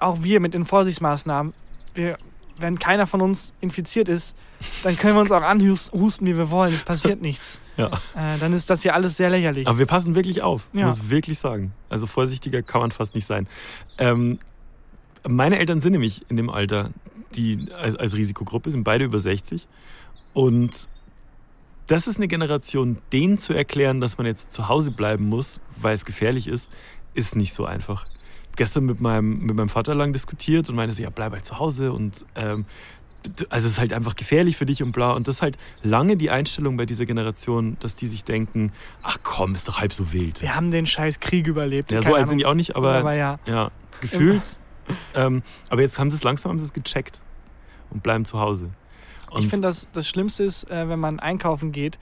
[0.00, 1.54] auch wir mit den Vorsichtsmaßnahmen,
[1.94, 2.18] wir,
[2.58, 4.34] wenn keiner von uns infiziert ist,
[4.82, 6.74] dann können wir uns auch anhusten, wie wir wollen.
[6.74, 7.58] Es passiert nichts.
[7.76, 7.86] Ja.
[8.16, 9.66] Äh, dann ist das hier alles sehr lächerlich.
[9.68, 10.86] Aber wir passen wirklich auf, Ja.
[10.86, 11.72] muss wirklich sagen.
[11.88, 13.46] Also vorsichtiger kann man fast nicht sein.
[13.98, 14.40] Ähm,
[15.26, 16.90] meine Eltern sind nämlich in dem Alter,
[17.34, 19.66] die als, als Risikogruppe sind beide über 60.
[20.34, 20.88] Und
[21.86, 25.94] das ist eine Generation, denen zu erklären, dass man jetzt zu Hause bleiben muss, weil
[25.94, 26.68] es gefährlich ist,
[27.14, 28.06] ist nicht so einfach.
[28.56, 31.58] Gestern mit meinem, mit meinem Vater lang diskutiert und meinte so, ja, bleib halt zu
[31.58, 32.66] Hause und ähm,
[33.48, 35.12] also es ist halt einfach gefährlich für dich und bla.
[35.12, 39.18] Und das ist halt lange die Einstellung bei dieser Generation, dass die sich denken, ach
[39.22, 40.40] komm, ist doch halb so wild.
[40.40, 41.90] wir haben den scheiß Krieg überlebt.
[41.90, 42.52] Ja, so alt sind die Ahnung.
[42.52, 43.38] auch nicht, aber, aber ja.
[43.46, 44.60] ja, gefühlt.
[45.14, 47.20] Ähm, aber jetzt haben sie es langsam haben sie es gecheckt
[47.90, 48.70] und bleiben zu Hause.
[49.30, 51.98] Und, Ich finde, das, das Schlimmste ist, äh, wenn man einkaufen geht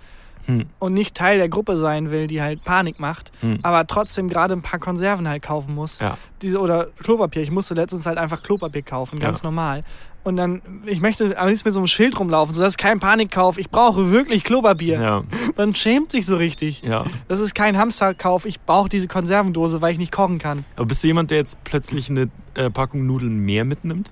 [0.46, 4.29] hm, und nicht Teil der Gruppe sein will, die halt Panik macht, hm, aber trotzdem
[4.29, 5.99] gerade ein paar Konserven halt kaufen muss.
[5.99, 7.42] ja, Diese, oder Klopapier.
[7.42, 9.44] Ich musste letztens halt einfach Klopapier kaufen, ganz Ja.
[9.44, 9.83] normal.
[10.26, 12.98] Und dann, ich möchte am liebsten mit so einem Schild rumlaufen, so das ist kein
[12.98, 15.00] Panikkauf, ich brauche wirklich Klopapier.
[15.00, 15.22] ja,
[15.56, 16.82] Man schämt sich so richtig.
[16.82, 17.04] ja.
[17.28, 20.64] Das ist kein Hamsterkauf, ich brauche diese Konservendose, weil ich nicht kochen kann.
[20.74, 24.10] Aber bist du jemand, der jetzt plötzlich eine äh, Packung Nudeln mehr mitnimmt?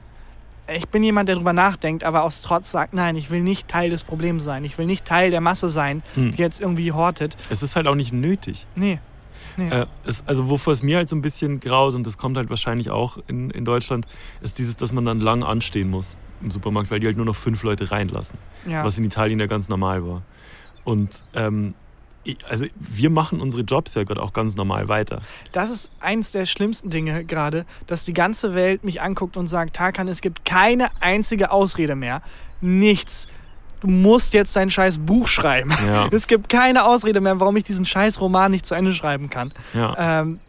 [0.72, 3.90] Ich bin jemand, der drüber nachdenkt, aber aus Trotz sagt, nein, ich will nicht Teil
[3.90, 4.64] des Problems sein.
[4.64, 6.30] Ich will nicht Teil der Masse sein, Hm.
[6.30, 7.36] die jetzt irgendwie hortet.
[7.50, 8.66] Es ist halt auch nicht nötig.
[8.76, 9.00] Nee.
[9.56, 9.68] Nee.
[9.68, 12.50] Äh, es, also wovor es mir halt so ein bisschen graut, und das kommt halt
[12.50, 14.06] wahrscheinlich auch in, in Deutschland,
[14.42, 17.36] ist dieses, dass man dann lang anstehen muss im Supermarkt, weil die halt nur noch
[17.36, 18.38] fünf Leute reinlassen.
[18.68, 18.84] ja.
[18.84, 20.22] was in Italien ja ganz normal war.
[20.84, 21.74] Und ähm,
[22.48, 25.20] also wir machen unsere Jobs ja gerade auch ganz normal weiter.
[25.52, 29.76] Das ist eins der schlimmsten Dinge gerade, dass die ganze Welt mich anguckt und sagt,
[29.76, 32.22] Tarkan, es gibt keine einzige Ausrede mehr.
[32.60, 33.26] Nichts.
[33.84, 35.70] Du musst jetzt dein scheiß Buch schreiben.
[35.86, 36.08] Ja.
[36.10, 39.52] Es gibt keine Ausrede mehr, warum ich diesen scheiß Roman nicht zu Ende schreiben kann.
[39.74, 40.40] Ja, Ähm,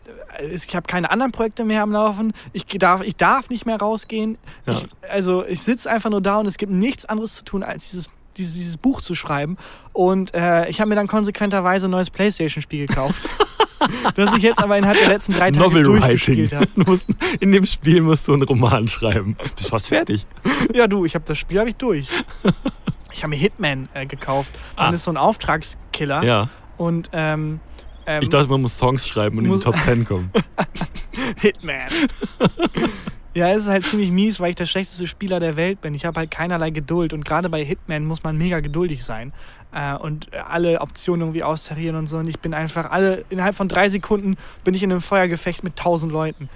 [0.54, 2.32] ich habe keine anderen Projekte mehr am Laufen.
[2.54, 4.38] Ich darf, ich darf nicht mehr rausgehen.
[4.66, 4.74] Ja.
[4.74, 7.90] Ich, also ich sitze einfach nur da und es gibt nichts anderes zu tun, als
[7.90, 9.58] dieses, dieses, dieses Buch zu schreiben.
[9.92, 13.28] Und äh, ich habe mir dann konsequenterweise ein neues Playstation-Spiel gekauft.
[14.16, 16.68] das ich jetzt aber innerhalb der letzten drei Tage Novel durchgespielt habe.
[17.42, 19.36] In dem Spiel musst du einen Roman schreiben.
[19.56, 20.26] Bist fast fertig.
[20.74, 22.08] Ja, du, ich habe das Spiel habe ich durch.
[23.16, 24.52] Ich habe mir Hitman äh, gekauft.
[24.76, 24.94] Man Ah.
[24.94, 26.22] ist so ein Auftragskiller.
[26.24, 26.50] Ja.
[26.78, 27.62] Und ähm,
[28.06, 30.32] ähm, Ich dachte, man muss Songs schreiben und in die Top Ten kommen.
[31.42, 31.88] Hitman.
[33.34, 35.94] ja, es ist halt ziemlich mies, weil ich der schlechteste Spieler der Welt bin.
[35.94, 39.32] Ich habe halt keinerlei Geduld und gerade bei Hitman muss man mega geduldig sein
[39.74, 42.18] äh, und alle Optionen irgendwie austarieren und so.
[42.18, 45.78] Und ich bin einfach alle, innerhalb von drei Sekunden bin ich in einem Feuergefecht mit
[45.78, 46.50] tausend Leuten.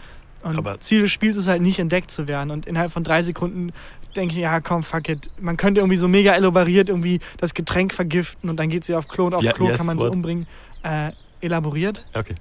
[0.44, 2.52] Und Aber- Ziel des Spiels ist halt nicht entdeckt zu werden.
[2.52, 3.72] Und innerhalb von drei Sekunden
[4.16, 5.30] denke ich, ja komm, fuck it.
[5.40, 9.08] Man könnte irgendwie so mega elaboriert irgendwie das Getränk vergiften und dann geht sie auf
[9.08, 10.14] Klo und auf Ja, Klo yes, kann man sie what?
[10.14, 10.48] umbringen.
[10.84, 12.06] Äh, elaboriert?
[12.14, 12.36] Okay.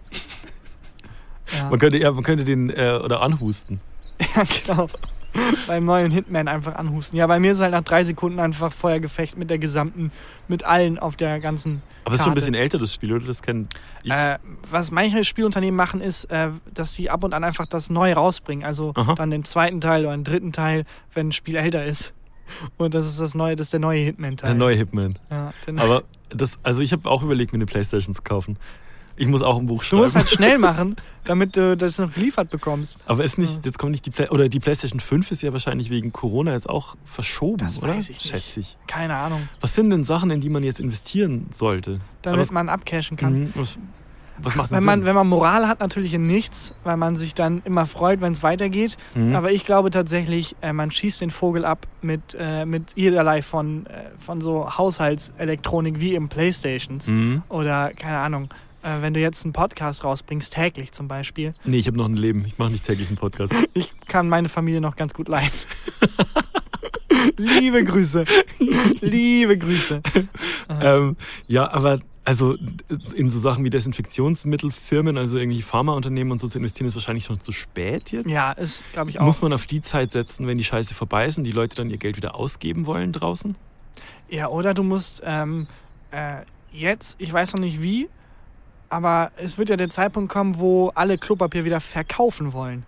[1.52, 1.68] Ja.
[1.70, 3.81] Man könnte, ja, man könnte den äh, oder anhusten.
[4.20, 4.88] Ja, genau.
[5.67, 7.19] Beim neuen Hitman einfach anhusten.
[7.19, 10.11] Ja, bei mir ist halt nach drei Sekunden einfach Feuergefecht mit der gesamten,
[10.49, 11.83] mit allen auf der ganzen.
[12.05, 13.27] Aber es ist schon ein bisschen älter, das Spiel, oder?
[13.27, 14.11] Das kennt ich.
[14.11, 14.38] Äh,
[14.71, 18.64] was manche Spielunternehmen machen, ist, äh, dass sie ab und an einfach das Neue rausbringen.
[18.64, 19.14] Also Aha.
[19.14, 22.12] dann den zweiten Teil oder den dritten Teil, wenn ein Spiel älter ist.
[22.79, 24.51] Und das ist das neue, das ist der neue Hitman-Teil.
[24.51, 25.19] der neue Hitman.
[25.31, 28.59] Ja, Aber das, also ich habe auch überlegt, mir eine Playstation zu kaufen.
[29.18, 30.02] Ich muss auch ein Buch du schreiben.
[30.02, 32.98] musst halt schnell machen, damit du das noch geliefert bekommst.
[33.07, 35.90] Aber ist nicht, jetzt kommt nicht die Play oder die PlayStation 5 ist ja wahrscheinlich
[35.90, 37.94] wegen Corona jetzt auch verschoben, Das oder?
[37.94, 38.28] weiß ich nicht.
[38.28, 38.76] Schätze ich.
[38.87, 39.48] Keine Ahnung.
[39.61, 42.00] Was sind denn Sachen, in die man jetzt investieren sollte?
[42.22, 43.33] Damit was, man abcashen kann.
[43.40, 43.78] Mhm, was,
[44.40, 47.61] was macht Wenn man, wenn man Moral hat, natürlich in nichts, weil man sich dann
[47.64, 48.96] immer freut, wenn es weitergeht.
[49.16, 49.35] Mhm.
[49.35, 53.87] Aber ich glaube tatsächlich, äh, man schießt den Vogel ab mit, äh, mit jederlei von,
[53.87, 57.09] äh, von so Haushaltselektronik wie im Playstations.
[57.09, 57.42] Mhm.
[57.48, 58.48] Oder, keine Ahnung,
[58.88, 61.53] äh, wenn du jetzt einen Podcast rausbringst, täglich zum Beispiel.
[61.64, 62.44] Nee, ich habe noch ein Leben.
[62.46, 63.53] Ich mache nicht täglich einen Podcast.
[63.74, 65.53] Ich kann meine Familie noch ganz gut leiden.
[67.37, 68.24] Liebe Grüße.
[69.01, 70.03] Liebe Grüße.
[70.81, 72.57] ähm, ja, aber also
[73.14, 77.40] in so Sachen wie Desinfektionsmittelfirmen, also irgendwie Pharmaunternehmen und so zu investieren, ist wahrscheinlich schon
[77.40, 78.29] zu spät jetzt.
[78.29, 79.24] Ja, ist, glaube ich, auch.
[79.24, 81.90] Muss man auf die Zeit setzen, wenn die Scheiße vorbei ist und die Leute dann
[81.90, 83.57] ihr Geld wieder ausgeben wollen draußen?
[84.29, 85.68] Ja, oder du musst ähm,
[86.11, 88.09] äh, jetzt, ich weiß noch nicht wie,
[88.90, 92.85] aber es wird ja der Zeitpunkt kommen, wo alle Klopapier wieder verkaufen wollen.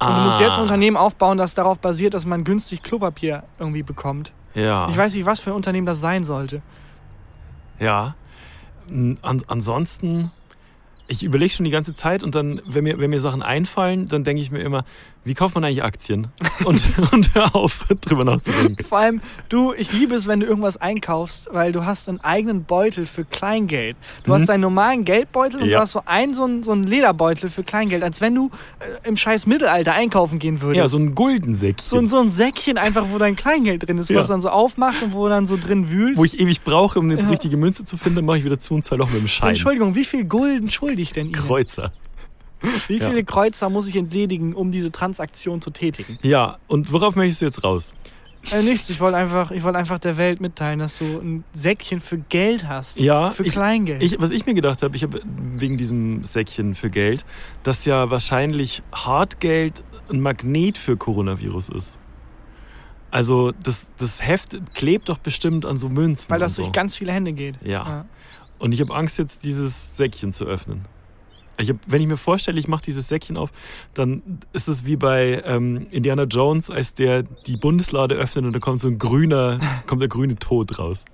[0.00, 3.82] Und du musst jetzt ein Unternehmen aufbauen, das darauf basiert, dass man günstig Klopapier irgendwie
[3.82, 4.32] bekommt.
[4.54, 4.88] Ja.
[4.88, 6.62] Ich weiß nicht, was für ein Unternehmen das sein sollte.
[7.80, 8.14] Ja.
[8.88, 10.30] An, ansonsten,
[11.08, 14.24] ich überlege schon die ganze Zeit und dann, wenn mir, wenn mir Sachen einfallen, dann
[14.24, 14.84] denke ich mir immer,
[15.24, 16.28] wie kauft man eigentlich Aktien?
[16.64, 18.82] Und, und hör auf, drüber nachzudenken.
[18.84, 22.64] Vor allem, du, ich liebe es, wenn du irgendwas einkaufst, weil du hast einen eigenen
[22.64, 23.96] Beutel für Kleingeld.
[24.24, 24.34] Du Mhm.
[24.34, 25.78] hast deinen normalen Geldbeutel und Ja.
[25.78, 29.06] du hast so einen, so einen, so einen Lederbeutel für Kleingeld, als wenn du äh,
[29.08, 30.78] im scheiß Mittelalter einkaufen gehen würdest.
[30.78, 34.08] Ja, so ein so, Guldensäckchen, ein- so ein Säckchen einfach, wo dein Kleingeld drin ist,
[34.10, 34.16] Ja.
[34.18, 36.16] was du dann so aufmachst und wo du dann so drin wühlst.
[36.18, 37.28] wo ich ewig brauche, um die Ja.
[37.28, 39.50] richtige Münze zu finden, mache ich wieder zu und zahle auch mit dem Schein.
[39.50, 41.34] Entschuldigung, wie viel Gulden schulde ich denn Ihnen?
[41.34, 41.92] Kreuzer.
[42.88, 43.08] Wie Ja.
[43.08, 46.18] viele Kreuzer muss ich entledigen, um diese Transaktion zu tätigen?
[46.22, 47.94] Ja, und worauf möchtest du jetzt raus?
[48.52, 52.00] Äh, nichts, ich wollte einfach, ich wollte einfach der Welt mitteilen, dass du ein Säckchen
[52.00, 52.98] für Geld hast.
[52.98, 54.02] Ja, Für ich, Kleingeld.
[54.02, 57.24] ich, was ich mir gedacht habe, ich habe wegen diesem Säckchen für Geld,
[57.64, 61.98] dass ja wahrscheinlich Hartgeld ein Magnet für Coronavirus ist.
[63.10, 66.30] Also das, das Heft klebt doch bestimmt an so Münzen.
[66.30, 66.62] weil das so.
[66.62, 67.58] durch ganz viele Hände geht.
[67.64, 68.04] Ja.
[68.58, 70.82] Und ich habe Angst, jetzt dieses Säckchen zu öffnen.
[71.60, 73.50] Ich hab, wenn ich mir vorstelle, ich mache dieses Säckchen auf,
[73.94, 78.60] dann ist es wie bei ähm, Indiana Jones, als der die Bundeslade öffnet und da
[78.60, 81.04] kommt so ein grüner, kommt der grüne Tod raus.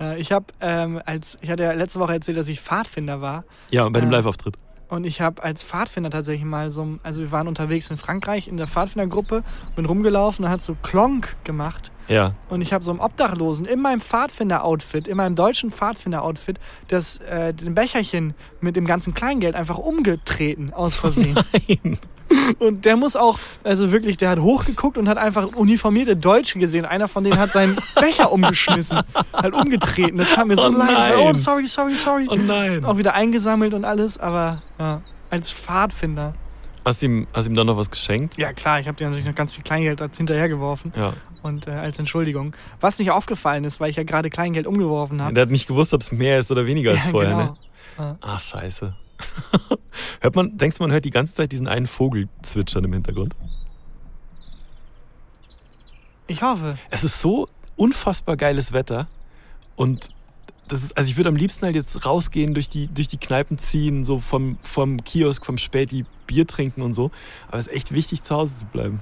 [0.00, 3.44] Äh, ich habe, ähm, als ich hatte ja letzte Woche erzählt, dass ich Pfadfinder war.
[3.70, 4.56] Ja, bei dem Äh, Live-Auftritt.
[4.88, 8.56] Und ich habe als Pfadfinder tatsächlich mal so, also wir waren unterwegs in Frankreich in
[8.56, 9.42] der Pfadfindergruppe,
[9.76, 11.90] bin rumgelaufen und hat so Klonk gemacht.
[12.08, 12.34] Ja.
[12.48, 17.54] Und ich habe so einem Obdachlosen in meinem Pfadfinder-Outfit, in meinem deutschen Pfadfinder-Outfit, das äh,
[17.54, 21.38] den Becherchen mit dem ganzen Kleingeld einfach umgetreten aus Versehen.
[21.52, 21.98] Nein.
[22.58, 26.84] Und der muss auch, also wirklich, der hat hochgeguckt und hat einfach uniformierte Deutsche gesehen.
[26.84, 29.00] Einer von denen hat seinen Becher umgeschmissen,
[29.32, 30.18] halt umgetreten.
[30.18, 31.14] Das kam mir so Oh leid.
[31.18, 32.26] Oh, sorry, sorry, sorry.
[32.28, 32.84] Oh nein.
[32.84, 36.34] Auch wieder eingesammelt und alles, aber ja, als Pfadfinder.
[36.84, 38.36] Hast du ihm, hast ihm dann noch was geschenkt?
[38.36, 41.14] Ja klar, ich habe dir natürlich noch ganz viel Kleingeld als hinterhergeworfen Ja.
[41.42, 42.54] und äh, als Entschuldigung.
[42.80, 45.32] Was nicht aufgefallen ist, weil ich ja gerade Kleingeld umgeworfen habe.
[45.34, 47.44] Der hat nicht gewusst, ob es mehr ist oder weniger als Ja, vorher, genau.
[47.44, 47.54] ne?
[47.98, 48.18] Ja.
[48.20, 48.94] Ach, scheiße.
[50.20, 53.34] hört man, denkst du, man hört die ganze Zeit diesen einen Vogel zwitschern im Hintergrund?
[56.26, 56.78] Ich hoffe.
[56.90, 59.08] Es ist so unfassbar geiles Wetter
[59.76, 60.08] und
[60.70, 64.04] ist, also ich würde am liebsten halt jetzt rausgehen, durch die, durch die Kneipen ziehen,
[64.04, 67.10] so vom, vom Kiosk, vom Späti Bier trinken und so.
[67.48, 69.00] Aber es ist echt wichtig, zu Hause zu bleiben.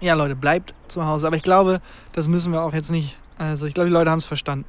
[0.00, 1.26] Ja, Leute, bleibt zu Hause.
[1.26, 1.80] Aber ich glaube,
[2.12, 3.16] das müssen wir auch jetzt nicht.
[3.38, 4.66] Also ich glaube, die Leute haben es verstanden.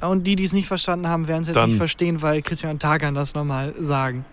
[0.00, 2.72] Und die, die es nicht verstanden haben, werden es jetzt Dann- nicht verstehen, weil Christian
[2.72, 4.24] und Tagan das nochmal sagen.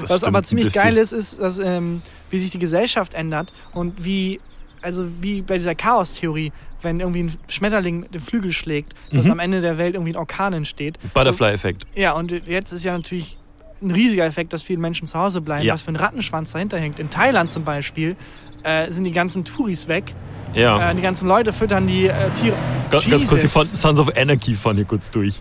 [0.00, 4.04] Das Was aber ziemlich geil ist, ist, dass, ähm, wie sich die Gesellschaft ändert und
[4.04, 4.40] wie,
[4.82, 9.32] also wie bei dieser Chaos-Theorie, wenn irgendwie ein Schmetterling den Flügel schlägt, dass Mhm.
[9.32, 10.98] am Ende der Welt irgendwie ein Orkan entsteht.
[11.14, 11.84] Butterfly-Effekt.
[11.94, 13.38] Ja, und jetzt ist ja natürlich
[13.82, 15.72] ein riesiger Effekt, dass viele Menschen zu Hause bleiben, Ja.
[15.74, 16.98] was für ein Rattenschwanz dahinter hängt.
[17.00, 18.16] In Thailand zum Beispiel
[18.62, 20.14] äh, sind die ganzen Touris weg.
[20.54, 20.90] Ja.
[20.90, 22.56] Äh, die ganzen Leute füttern die äh, Tiere.
[22.90, 23.48] Ga- ganz kurz die.
[23.48, 25.40] Fon- Sons of Anarchy fahren hier kurz durch.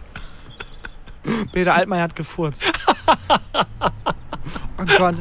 [1.51, 2.63] Peter Altmaier hat gefurzt.
[4.81, 5.15] Oh Gott.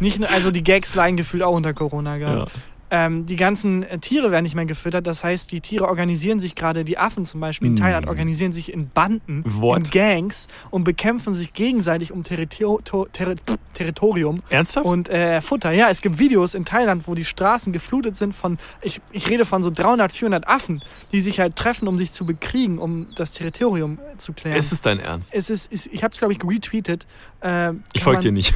[0.00, 2.46] Nicht, also die Gags leiden gefühlt auch unter Corona Ja.
[2.94, 5.06] Ähm, die ganzen äh, Tiere werden nicht mehr gefüttert.
[5.06, 7.76] Das heißt, die Tiere organisieren sich gerade, die Affen zum Beispiel in Mm.
[7.76, 9.78] Thailand organisieren sich in Banden, What?
[9.78, 13.36] in Gangs und bekämpfen sich gegenseitig um Territor to- Terri
[13.72, 14.84] Territorium Ernsthaft?
[14.86, 15.72] und äh, Futter.
[15.72, 19.46] Ja, es gibt Videos in Thailand, wo die Straßen geflutet sind von, ich, ich rede
[19.46, 23.32] von so 300, 400 Affen, die sich halt treffen, um sich zu bekriegen, um das
[23.32, 24.58] Territorium äh, zu klären.
[24.58, 25.32] ist es dein Ernst?
[25.34, 27.06] es ist, ist ich habe es glaube ich retweetet.
[27.40, 28.52] Äh, Ich folge dir nicht.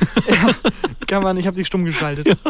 [1.07, 2.37] kann man, ich habe sie stumm geschaltet.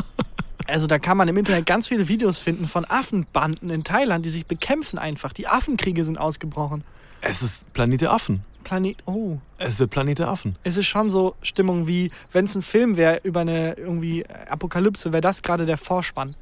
[0.69, 4.31] Also da kann man im Internet ganz viele Videos finden von Affenbanden in Thailand, die
[4.31, 5.33] sich bekämpfen einfach.
[5.33, 6.83] Die Affenkriege sind ausgebrochen.
[7.21, 8.43] Es ist Planet der Affen.
[8.65, 10.55] Planet, oh, Es wird Planet der Affen.
[10.65, 15.13] es ist schon so Stimmung wie, wenn es ein Film wäre über eine irgendwie Apokalypse,
[15.13, 16.35] wäre das gerade der Vorspann.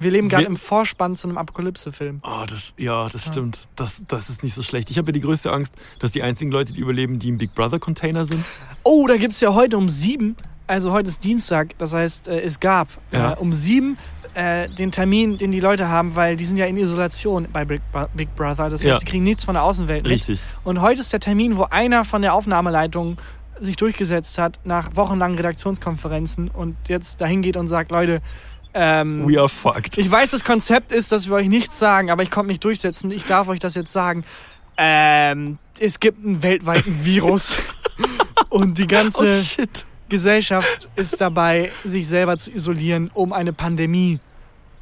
[0.00, 2.22] Wir leben gerade im Vorspann zu einem Apokalypse-Film.
[2.24, 3.32] Oh, das, ja, das Ja.
[3.32, 3.60] stimmt.
[3.76, 4.90] Das, das ist nicht so schlecht.
[4.90, 7.54] Ich habe ja die größte Angst, dass die einzigen Leute, die überleben, die im Big
[7.54, 8.44] Brother Container sind.
[8.82, 10.34] Oh, da gibt es ja heute um sieben,
[10.72, 13.32] also heute ist Dienstag, das heißt, äh, es gab Ja.
[13.34, 13.98] äh, um sieben
[14.34, 17.82] äh, den Termin, den die Leute haben, weil die sind ja in Isolation bei Big,
[18.14, 18.70] Big Brother.
[18.70, 18.98] Das heißt, Ja.
[18.98, 20.12] sie kriegen nichts von der Außenwelt mit.
[20.12, 20.40] Richtig.
[20.64, 23.18] Und heute ist der Termin, wo einer von der Aufnahmeleitung
[23.60, 28.22] sich durchgesetzt hat nach wochenlangen Redaktionskonferenzen und jetzt dahin geht und sagt, Leute,
[28.72, 29.98] ähm, We are fucked.
[29.98, 33.10] ich weiß, das Konzept ist, dass wir euch nichts sagen, aber ich konnte mich durchsetzen.
[33.10, 34.24] Ich darf euch das jetzt sagen.
[34.78, 37.58] Ähm, es gibt einen weltweiten Virus.
[38.48, 39.84] Und die ganze oh shit.
[40.12, 44.20] Gesellschaft ist dabei, sich selber zu isolieren, um eine Pandemie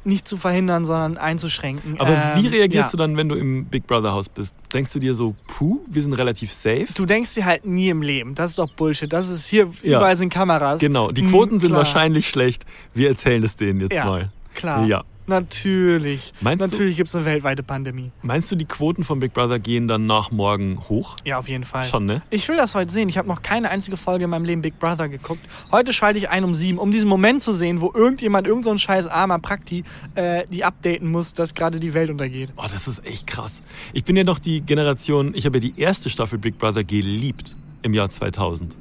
[0.03, 1.99] nicht zu verhindern, sondern einzuschränken.
[1.99, 2.91] Aber wie Ähm, reagierst ja.
[2.91, 4.53] du dann, wenn du im Big Brother Haus bist?
[4.73, 6.87] Denkst du dir so, puh, wir sind relativ safe?
[6.95, 8.35] Du denkst dir halt nie im Leben.
[8.35, 9.11] Das ist doch Bullshit.
[9.13, 9.97] Das ist hier, Ja.
[9.99, 10.81] überall sind Kameras.
[10.81, 11.79] Genau, die Hm, Quoten sind klar.
[11.83, 12.65] wahrscheinlich schlecht.
[12.93, 14.05] Wir erzählen es denen jetzt Ja.
[14.05, 14.31] mal.
[14.53, 14.85] Klar.
[14.85, 15.03] Ja.
[15.31, 16.33] Natürlich.
[16.41, 18.11] Meinst Natürlich gibt es eine weltweite Pandemie.
[18.21, 21.15] Meinst du, die Quoten von Big Brother gehen dann nach morgen hoch?
[21.23, 21.85] Ja, auf jeden Fall.
[21.85, 22.21] Schon, ne?
[22.29, 23.07] Ich will das heute sehen.
[23.07, 25.39] Ich habe noch keine einzige Folge in meinem Leben Big Brother geguckt.
[25.71, 28.71] Heute schalte ich ein um sieben, um diesen Moment zu sehen, wo irgendjemand, irgend so
[28.71, 32.51] ein scheiß armer Prakti, äh, die updaten muss, dass gerade die Welt untergeht.
[32.57, 33.61] Oh, das ist echt krass.
[33.93, 37.55] Ich bin ja noch die Generation, ich habe ja die erste Staffel Big Brother geliebt
[37.83, 38.75] im Jahr 2000.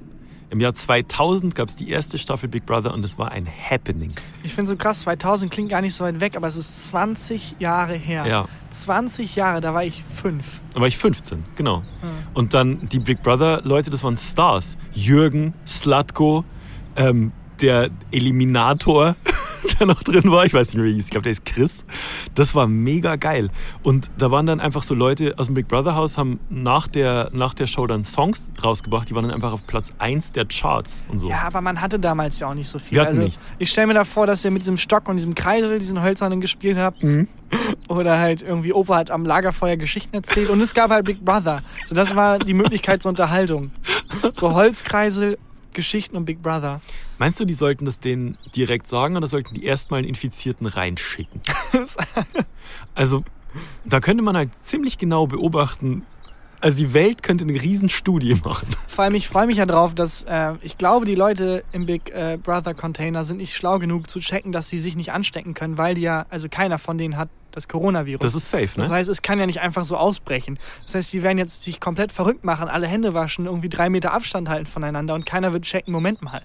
[0.50, 4.12] Im Jahr 2000 gab es die erste Staffel Big Brother und es war ein Happening.
[4.42, 7.56] Ich finde so krass, 2000 klingt gar nicht so weit weg, aber es ist 20
[7.60, 8.26] Jahre her.
[8.26, 8.48] Ja.
[8.70, 10.60] 20 Jahre, da war ich fünf.
[10.74, 11.84] Da war ich 15, genau.
[12.34, 14.76] Und dann die Big Brother Leute, das waren Stars.
[14.92, 16.44] Jürgen, Slatko,
[16.96, 17.30] ähm,
[17.62, 19.16] der Eliminator,
[19.78, 20.44] der noch drin war.
[20.44, 21.06] Ich weiß nicht mehr, wie hieß.
[21.06, 21.84] Ich glaube, der ist Chris.
[22.34, 23.50] Das war mega geil.
[23.82, 27.30] Und da waren dann einfach so Leute aus dem Big Brother Haus, haben nach der,
[27.32, 29.10] nach der Show dann Songs rausgebracht.
[29.10, 31.28] Die waren dann einfach auf Platz 1 der Charts und so.
[31.28, 32.96] Ja, aber man hatte damals ja auch nicht so viel.
[32.96, 33.52] Wir hatten also, nichts.
[33.58, 36.40] Ich stelle mir da vor, dass ihr mit diesem Stock und diesem Kreisel, diesen hölzernen
[36.40, 37.02] gespielt habt.
[37.02, 37.28] Mhm.
[37.88, 40.48] Oder halt irgendwie Opa hat am Lagerfeuer Geschichten erzählt.
[40.50, 41.62] Und es gab halt Big Brother.
[41.84, 43.72] So, das war die Möglichkeit zur Unterhaltung.
[44.32, 45.38] So Holzkreisel,
[45.72, 46.80] Geschichten und Big Brother.
[47.20, 51.42] Meinst du, die sollten das denen direkt sagen oder sollten die erstmal einen Infizierten reinschicken?
[52.94, 53.24] Also,
[53.84, 56.06] da könnte man halt ziemlich genau beobachten.
[56.60, 58.68] Also, die Welt könnte eine Riesenstudie machen.
[58.88, 62.10] Vor allem, ich freue mich ja drauf, dass äh, ich glaube, die Leute im Big
[62.10, 65.76] äh, Brother Container sind nicht schlau genug zu checken, dass sie sich nicht anstecken können,
[65.76, 68.20] weil die ja, also keiner von denen hat das Coronavirus.
[68.20, 68.84] Das ist safe, ne?
[68.84, 70.58] Das heißt, es kann ja nicht einfach so ausbrechen.
[70.84, 74.12] Das heißt, die werden jetzt sich komplett verrückt machen, alle Hände waschen, irgendwie drei Meter
[74.12, 76.42] Abstand halten voneinander und keiner wird checken, Moment mal.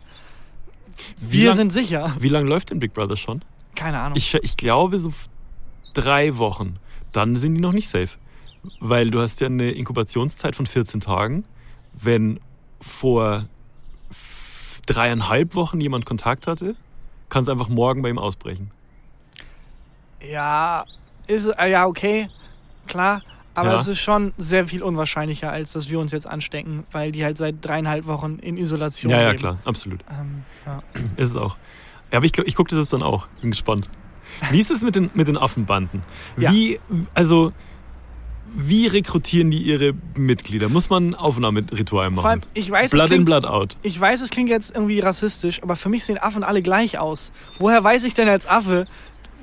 [1.18, 2.16] Wir lang- sind sicher.
[2.20, 3.44] Wie lange läuft denn Big Brother schon?
[3.76, 4.18] Keine Ahnung.
[4.18, 5.14] Ich, ich glaube so
[5.94, 6.76] drei Wochen.
[7.12, 8.18] Dann sind die noch nicht safe.
[8.80, 11.46] Weil du hast ja eine Inkubationszeit von 14 Tagen.
[11.94, 12.40] Wenn
[12.82, 13.46] vor
[14.86, 16.76] dreieinhalb Wochen jemand Kontakt hatte,
[17.30, 18.72] kann es einfach morgen bei ihm ausbrechen.
[20.22, 20.86] ja,
[21.28, 22.30] ist, äh, ja, okay,
[22.88, 23.22] klar.
[23.56, 23.80] Aber Ja.
[23.80, 27.38] es ist schon sehr viel unwahrscheinlicher, als dass wir uns jetzt anstecken, weil die halt
[27.38, 29.39] seit dreieinhalb Wochen in Isolation Ja, ja, leben.
[29.39, 30.02] klar, absolut.
[30.12, 30.84] Ähm, ja.
[31.18, 31.58] Ist es auch.
[32.12, 33.28] Ja, aber ich, ich gucke das jetzt dann auch.
[33.41, 33.89] Bin gespannt.
[34.52, 36.04] Wie ist es mit den, mit den Affenbanden?
[36.38, 36.52] Ja.
[36.52, 36.80] Wie,
[37.13, 37.54] also,
[38.58, 40.70] wie rekrutieren die ihre Mitglieder?
[40.70, 42.22] Muss man ein Aufnahmeritual machen?
[42.22, 43.78] Vor allem, ich weiß, Blood in, klingt, Blood out.
[43.82, 47.32] ich weiß, es klingt jetzt irgendwie rassistisch, aber für mich sehen Affen alle gleich aus.
[47.60, 48.88] Woher weiß ich denn als Affe,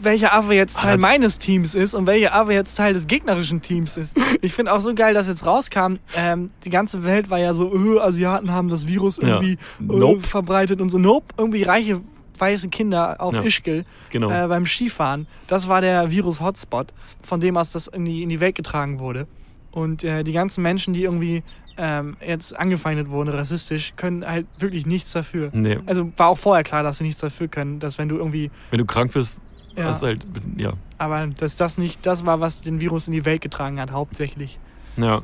[0.04, 3.06] welcher Affe jetzt Teil Ah, das- meines Teams ist und welcher Affe jetzt Teil des
[3.06, 4.16] gegnerischen Teams ist?
[4.44, 7.72] Ich finde auch so geil, dass jetzt rauskam, ähm, die ganze Welt war ja so,
[7.72, 9.28] öh, Asiaten haben das Virus Ja.
[9.40, 10.20] irgendwie äh, Nope.
[10.22, 10.98] verbreitet und so.
[10.98, 12.00] Nope, irgendwie reiche
[12.38, 13.42] weiße Kinder auf Ja.
[13.42, 14.30] Ischgl Genau.
[14.30, 15.28] äh, beim Skifahren.
[15.46, 19.28] Das war der Virus-Hotspot, von dem aus das in die, in die Welt getragen wurde.
[19.70, 21.44] Und äh, die ganzen Menschen, die irgendwie
[21.78, 25.50] ähm, jetzt angefeindet wurden, rassistisch, können halt wirklich nichts dafür.
[25.54, 28.50] nee, Also war auch vorher klar, dass sie nichts dafür können, dass wenn du irgendwie,
[28.70, 29.40] wenn du krank bist,
[29.76, 30.72] ja, du halt, ja.
[30.98, 34.58] aber dass das nicht das war, was den Virus in die Welt getragen hat, hauptsächlich.
[34.98, 35.22] Ja.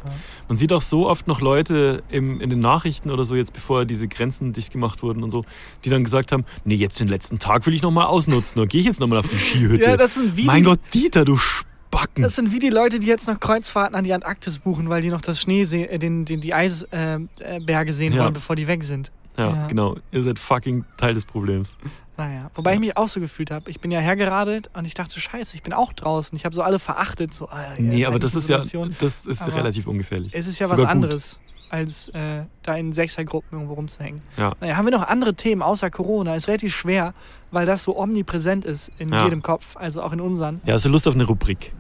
[0.48, 3.84] Man sieht auch so oft noch Leute im, in den Nachrichten oder so, jetzt bevor
[3.84, 5.44] diese Grenzen dicht gemacht wurden und so,
[5.84, 8.80] die dann gesagt haben, nee, jetzt den letzten Tag will ich nochmal ausnutzen, dann gehe
[8.80, 9.84] ich jetzt nochmal auf die Skihütte.
[9.84, 12.22] Ja, das sind wie mein die- Gott, Dieter, du Spacken.
[12.22, 15.11] Das sind wie die Leute, die jetzt noch Kreuzfahrten an die Antarktis buchen, weil die
[15.11, 18.24] noch das Schnee äh, den, den, die Eisberge äh, Berge sehen Ja.
[18.24, 19.11] wollen, bevor die weg sind.
[19.38, 19.66] ja, ja.
[19.66, 19.96] genau.
[20.12, 21.76] Ihr seid fucking Teil des Problems.
[22.18, 23.70] Naja, wobei ich mich auch so gefühlt habe.
[23.70, 26.37] Ich bin ja hergeradelt und ich dachte, scheiße, ich bin auch draußen.
[26.37, 27.33] Ich habe so alle verachtet.
[27.33, 28.59] So, ah, ja, nee, aber eigentlich das ist ja,
[28.98, 30.33] das ist Aber relativ ungefährlich.
[30.35, 30.90] Es ist ja Sogar was gut.
[30.90, 31.38] anderes,
[31.70, 34.20] als äh, da in Sechsergruppen irgendwo rumzuhängen.
[34.37, 34.52] Ja.
[34.61, 36.35] Naja, haben wir noch andere Themen außer Corona?
[36.35, 37.14] Ist relativ schwer,
[37.52, 39.22] weil das so omnipräsent ist in Ja.
[39.22, 40.61] jedem Kopf, also auch in unseren.
[40.66, 41.72] Ja, hast du Lust auf eine Rubrik?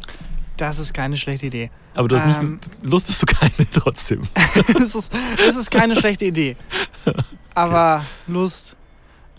[0.56, 1.70] Das ist keine schlechte Idee.
[1.96, 2.60] Aber du hast Ähm.
[2.62, 4.22] nicht, Lust hast du keine trotzdem.
[4.80, 5.12] es, ist,
[5.48, 6.56] es ist keine schlechte Idee.
[7.56, 8.76] Aber Lust.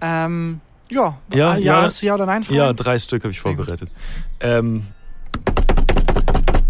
[0.01, 0.59] Ähm,
[0.91, 1.88] ja, Ja, ja, ja.
[1.88, 2.43] du ja oder nein?
[2.43, 2.58] Fragen?
[2.58, 3.91] Ja, drei Stück habe ich vorbereitet.
[4.39, 4.88] Ähm,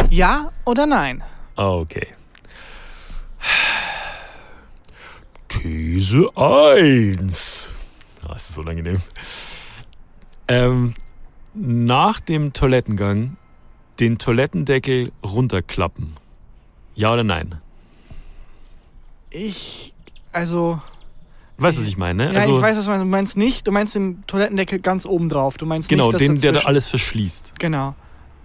[0.10, 1.24] ja oder nein?
[1.56, 2.08] okay.
[5.50, 7.72] These 1.
[8.28, 9.02] Ah, ist das unangenehm.
[10.48, 10.94] Ähm,
[11.54, 13.38] nach dem Toilettengang
[14.00, 16.16] den Toilettendeckel runterklappen.
[16.96, 17.60] Ja oder nein?
[19.30, 19.94] Ich,
[20.32, 20.82] also,
[21.60, 22.28] Weißt du, was ich meine?
[22.28, 22.34] ne?
[22.34, 23.04] ja, also, ich weiß, was du meinst.
[23.04, 25.58] Du meinst nicht, du meinst den Toilettendeckel ganz oben drauf.
[25.58, 26.68] Du meinst Genau, nicht, den, der da dazwischen.
[26.68, 27.54] alles verschließt.
[27.60, 27.96] Genau.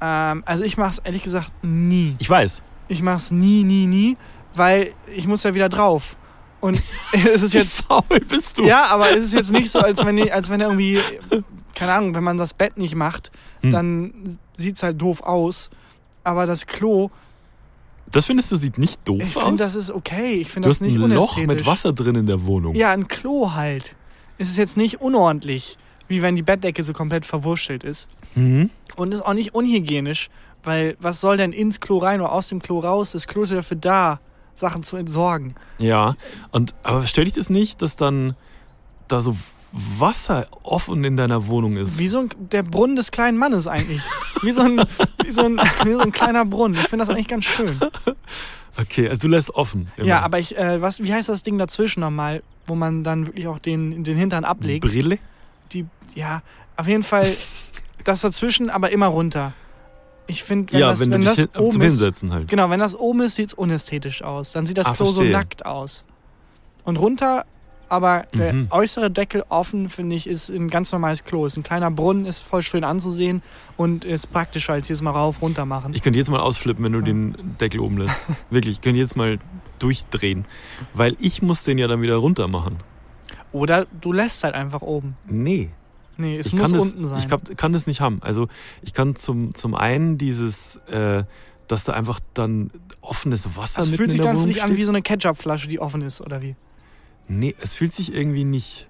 [0.01, 2.15] Ähm, also ich mach's ehrlich gesagt nie.
[2.19, 2.63] Ich weiß.
[2.89, 4.17] Ich mach's nie, nie, nie,
[4.55, 6.17] weil ich muss ja wieder drauf.
[6.61, 6.81] Und
[7.13, 8.65] es ist jetzt Wie faul bist du?
[8.65, 11.01] Ja, aber es ist jetzt nicht so, als wenn, als wenn er irgendwie,
[11.75, 13.31] keine Ahnung, wenn man das Bett nicht macht,
[13.63, 13.71] Hm.
[13.71, 15.71] dann sieht es halt doof aus.
[16.23, 17.11] Aber das Klo,
[18.11, 19.45] Das findest du sieht nicht doof ich aus?
[19.45, 20.35] finde, das ist okay.
[20.35, 22.75] Ich finde du das hast nicht ein Loch mit Wasser drin in der Wohnung.
[22.75, 23.95] Ja, ein Klo halt.
[24.39, 28.09] Es ist jetzt nicht unordentlich, wie wenn die Bettdecke so komplett verwurschtelt ist.
[28.35, 28.71] Mhm.
[28.97, 30.31] Und ist auch nicht unhygienisch,
[30.63, 33.13] weil was soll denn ins Klo rein oder aus dem Klo raus?
[33.13, 34.21] Das Klo ist ja dafür da,
[34.55, 35.55] Sachen zu entsorgen.
[35.79, 36.17] Ja,
[36.53, 38.37] und aber stell dich das nicht, dass dann
[39.09, 39.37] da so
[39.99, 41.99] Wasser offen in deiner Wohnung ist?
[41.99, 44.01] Wie so ein, der Brunnen des kleinen Mannes eigentlich.
[44.43, 44.81] Wie so ein,
[45.25, 46.79] wie so ein, wie so ein kleiner Brunnen.
[46.81, 47.81] Ich finde das eigentlich ganz schön.
[48.77, 49.89] Okay, also du lässt offen.
[49.97, 50.07] Immer.
[50.07, 53.47] Ja, aber ich, äh, was, wie heißt das Ding dazwischen nochmal, wo man dann wirklich
[53.49, 54.85] auch den, den Hintern ablegt?
[54.85, 55.19] Brille?
[55.73, 56.43] Die, ja,
[56.77, 57.27] auf jeden Fall
[58.05, 59.53] das dazwischen, aber immer runter.
[60.27, 62.49] Ich finde, wenn ja, das, wenn, wenn das hin, oben ist, halt.
[62.49, 64.53] genau, wenn das oben ist, sieht es unästhetisch aus.
[64.53, 65.33] Dann sieht das Ah, Klo so verstehe.
[65.33, 66.05] nackt aus.
[66.85, 67.45] Und runter,
[67.89, 68.67] aber der Mhm.
[68.71, 71.47] äußere Deckel offen, finde ich, ist ein ganz normales Klo.
[71.47, 73.43] Ist ein kleiner Brunnen, ist voll schön anzusehen
[73.77, 75.95] und ist praktischer als jedes Mal rauf, runter machen.
[75.95, 78.15] Ich könnte jetzt mal ausflippen, wenn du den Deckel oben lässt.
[78.51, 79.39] Wirklich, ich könnte jetzt mal
[79.79, 80.45] durchdrehen.
[80.95, 82.79] Weil ich muss den ja dann wieder runter machen.
[83.53, 85.17] Oder du lässt halt einfach oben.
[85.29, 85.71] Nee.
[86.17, 87.19] Nee, es ich muss kann das, unten sein.
[87.19, 88.19] Ich kann, kann das nicht haben.
[88.23, 88.49] Also
[88.83, 91.25] ich kann zum, zum einen dieses, äh,
[91.67, 92.71] dass da einfach dann
[93.01, 95.81] offenes Wasser das mitten fühlt sich dann für dich an wie so eine Ketchupflasche, die
[95.81, 96.55] offen ist, oder wie?
[97.29, 98.89] Nee, es fühlt sich irgendwie nicht.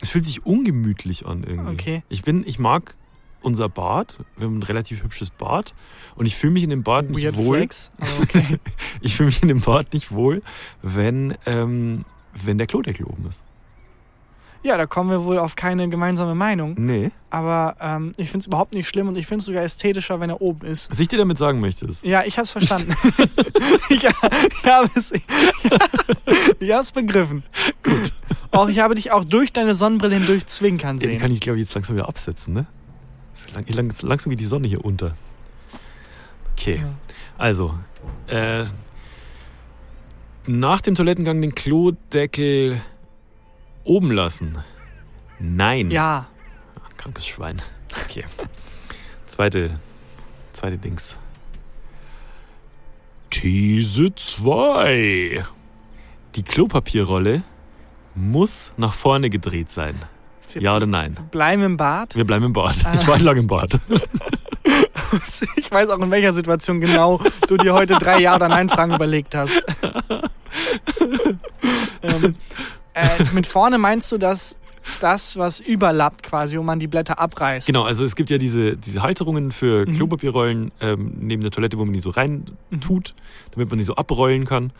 [0.00, 1.72] Es fühlt sich ungemütlich an irgendwie.
[1.72, 2.02] Okay.
[2.08, 2.96] Ich bin, ich mag
[3.42, 4.18] unser Bad.
[4.36, 5.74] Wir haben ein relativ hübsches Bad.
[6.16, 7.58] Und ich fühle mich in dem Bad nicht Weird wohl.
[7.58, 8.58] Flex, aber okay.
[9.00, 10.42] Ich fühle mich in dem Bad nicht wohl,
[10.82, 13.42] wenn, ähm, wenn der Klodeckel oben ist.
[14.62, 16.74] Ja, da kommen wir wohl auf keine gemeinsame Meinung.
[16.78, 17.10] Nee.
[17.30, 20.30] Aber ähm, ich finde es überhaupt nicht schlimm und ich finde es sogar ästhetischer, wenn
[20.30, 20.90] er oben ist.
[20.90, 22.94] Was ich dir damit sagen möchte, ist, Ja, ich hab's verstanden.
[23.88, 25.22] ich, ich habe es, ich,
[26.60, 27.42] ich hab's begriffen.
[27.82, 28.12] Gut.
[28.52, 31.20] Auch ich habe dich auch durch deine Sonnenbrille hindurch zwinkern ja, die sehen.
[31.20, 32.66] kann ich glaube ich jetzt langsam wieder absetzen, ne?
[33.54, 35.14] Lang, lang, langsam geht die Sonne hier unter.
[36.52, 36.76] Okay.
[36.76, 36.88] Ja.
[37.38, 37.74] Also,
[38.28, 38.64] äh,
[40.46, 42.80] nach dem Toilettengang den Klodeckel
[43.84, 44.58] oben lassen.
[45.38, 45.90] Nein.
[45.90, 46.26] ja,
[46.82, 47.60] Ach, krankes Schwein.
[48.04, 48.24] Okay.
[49.26, 49.78] Zweite,
[50.52, 51.16] zweite Dings.
[53.30, 55.44] These 2.
[56.34, 57.42] Die Klopapierrolle
[58.14, 59.96] muss nach vorne gedreht sein.
[60.52, 61.18] wir Ja oder nein?
[61.30, 62.14] bleiben im Bad.
[62.14, 62.84] Wir bleiben im Bad.
[62.84, 62.94] Ah.
[62.94, 63.78] Ich war lang im Bad.
[65.56, 68.94] Ich weiß auch, in welcher Situation genau du dir heute drei Ja oder Nein Fragen
[68.94, 69.52] überlegt hast.
[72.02, 72.34] ähm,
[72.94, 74.56] äh, mit vorne meinst du das,
[75.00, 77.66] das, was überlappt quasi, wo man die Blätter abreißt?
[77.66, 79.96] Genau, also es gibt ja diese, diese Halterungen für Mhm.
[79.96, 82.80] Klopapierrollen ähm, neben der Toilette, wo man die so rein Mhm.
[82.80, 83.14] tut,
[83.52, 84.72] damit man die so abrollen kann.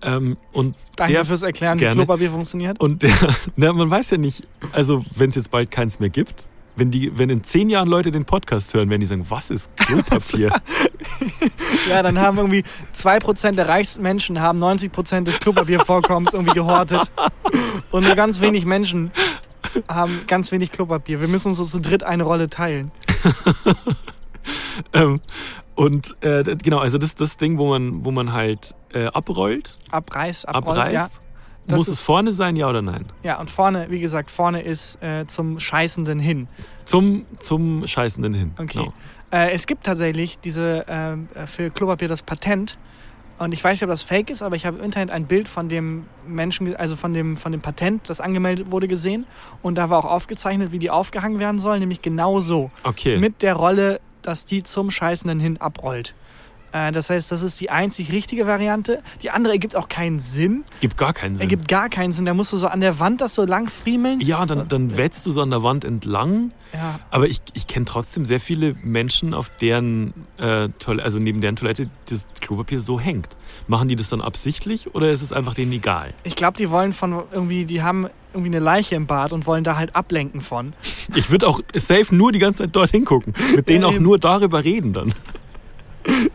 [0.00, 1.96] Ähm, und Danke der, fürs Erklären, wie gerne.
[1.96, 2.78] Klopapier funktioniert.
[2.80, 3.10] Und der,
[3.56, 6.46] na, man weiß ja nicht, also wenn es jetzt bald keins mehr gibt,
[6.78, 9.74] wenn, die, wenn in zehn Jahren Leute den Podcast hören, werden die sagen, was ist
[9.76, 10.50] Klopapier?
[11.88, 12.64] Ja, dann haben irgendwie
[12.96, 17.10] 2% der reichsten Menschen haben 90% des Klopapiervorkommens irgendwie gehortet.
[17.90, 19.10] Und nur ganz wenig Menschen
[19.88, 21.20] haben ganz wenig Klopapier.
[21.20, 22.90] Wir müssen uns so zu dritt eine Rolle teilen.
[24.92, 25.20] ähm,
[25.74, 29.78] Und äh, genau, also das ist das Ding, wo man, wo man halt äh, abrollt,
[29.90, 30.94] Abreiß, abrollt, abreißt.
[30.94, 31.08] ja.
[31.68, 33.06] Das Muss ist- es vorne sein, ja oder nein?
[33.22, 36.48] Ja, und vorne, wie gesagt, vorne ist äh, zum Scheißenden hin.
[36.84, 38.50] Zum, zum Scheißenden hin.
[38.58, 38.78] Okay.
[38.78, 38.92] Genau.
[39.30, 42.78] Äh, es gibt tatsächlich diese ähm, äh, für Klopapier das Patent.
[43.38, 45.48] Und ich weiß nicht, ob das fake ist, aber ich habe im Internet ein Bild
[45.48, 49.26] von dem Menschen, also von dem, von dem Patent, das angemeldet wurde, gesehen.
[49.62, 52.70] Und da war auch aufgezeichnet, wie die aufgehangen werden sollen, nämlich genau so.
[52.82, 53.16] Okay.
[53.18, 56.14] Mit der Rolle, dass die zum Scheißenden hin abrollt.
[56.72, 59.02] Äh, das heißt, das ist die einzig richtige Variante.
[59.22, 60.64] Die andere ergibt auch keinen Sinn.
[60.80, 61.40] Gibt gar keinen Sinn.
[61.42, 62.26] Ergibt gar keinen Sinn.
[62.26, 64.20] Da musst du so an der Wand das so lang friemeln.
[64.20, 66.52] ja, dann, dann wetzt du so an der Wand entlang.
[66.74, 71.40] Ja, Aber ich, ich kenne trotzdem sehr viele Menschen, auf deren äh, Toilette, also neben
[71.40, 73.28] deren Toilette das Klopapier so hängt.
[73.68, 76.12] Machen die das dann absichtlich oder ist es einfach denen egal?
[76.24, 79.64] Ich glaube, die wollen von irgendwie, die haben irgendwie eine Leiche im Bad und wollen
[79.64, 80.74] da halt ablenken von.
[81.14, 83.32] Ich würde auch safe nur die ganze Zeit dort hingucken.
[83.56, 85.14] Mit denen Ja, auch nur darüber reden dann.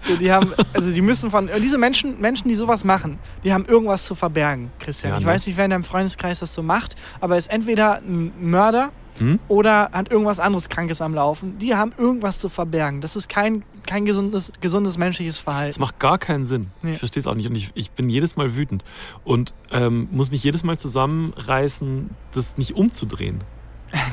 [0.01, 3.66] So, die haben, also die müssen von, diese Menschen, Menschen, die sowas machen, die haben
[3.66, 5.14] irgendwas zu verbergen, Christian.
[5.14, 5.32] Ja, ich ne?
[5.32, 8.91] weiß nicht, wer in deinem Freundeskreis das so macht, aber er ist entweder ein Mörder
[9.20, 9.38] Hm?
[9.47, 11.59] oder hat irgendwas anderes Krankes am Laufen.
[11.59, 12.99] Die haben irgendwas zu verbergen.
[12.99, 15.80] Das ist kein, kein gesundes, gesundes menschliches Das Verhalten.
[15.82, 16.72] macht gar keinen Sinn.
[16.82, 16.93] Nee.
[16.93, 17.47] Ich verstehe es auch nicht.
[17.47, 18.84] Und ich, ich bin jedes Mal wütend.
[19.24, 23.43] Und ähm, muss mich jedes Mal zusammenreißen, das nicht umzudrehen.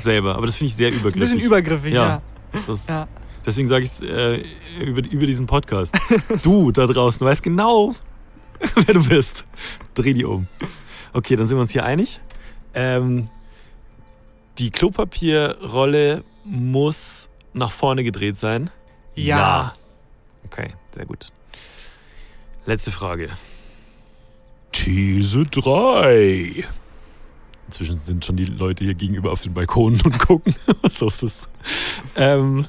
[0.02, 0.36] Selber.
[0.36, 1.20] Aber das finde ich sehr Das ist ein übergriffig.
[1.32, 2.06] bisschen übergriffig, ja.
[2.52, 2.60] Ja.
[2.66, 3.08] Das, ja.
[3.46, 4.44] Deswegen sage ich es äh,
[4.80, 5.96] über, über diesen Podcast.
[6.42, 7.94] Du da draußen weißt genau,
[8.74, 9.46] wer du bist.
[9.94, 10.46] Dreh die um.
[11.12, 12.20] Okay, dann sind wir uns hier einig.
[12.74, 13.28] Ähm,
[14.58, 18.70] die Klopapierrolle muss nach vorne gedreht sein.
[19.14, 19.74] Ja.
[20.44, 21.32] Okay, sehr gut.
[22.66, 23.30] Letzte Frage.
[24.72, 26.64] These 3.
[27.66, 31.48] Inzwischen sind schon die Leute hier gegenüber auf den Balkonen und gucken, was los ist.
[32.16, 32.66] Ähm,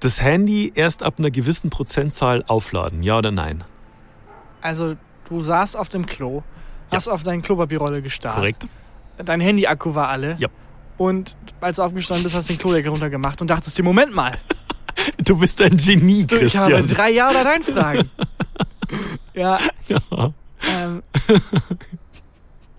[0.00, 3.64] das Handy erst ab einer gewissen Prozentzahl aufladen, ja oder nein?
[4.62, 4.96] Also,
[5.28, 6.42] du saßt auf dem Klo,
[6.90, 8.36] hast auf deine Klopapierrolle gestarrt.
[8.36, 8.66] Korrekt?
[9.24, 10.36] Dein Handy-Akku war alle.
[10.38, 10.48] Ja.
[10.98, 14.36] Und als du aufgestanden bist, hast du den Klodeckel runtergemacht und dachtest dir, Moment mal,
[15.24, 16.96] Du bist ein Genie, du, ich habe Christian.
[16.98, 18.10] drei Ja oder Nein Fragen.
[19.34, 20.32] ja, Ja.
[20.68, 21.02] ähm,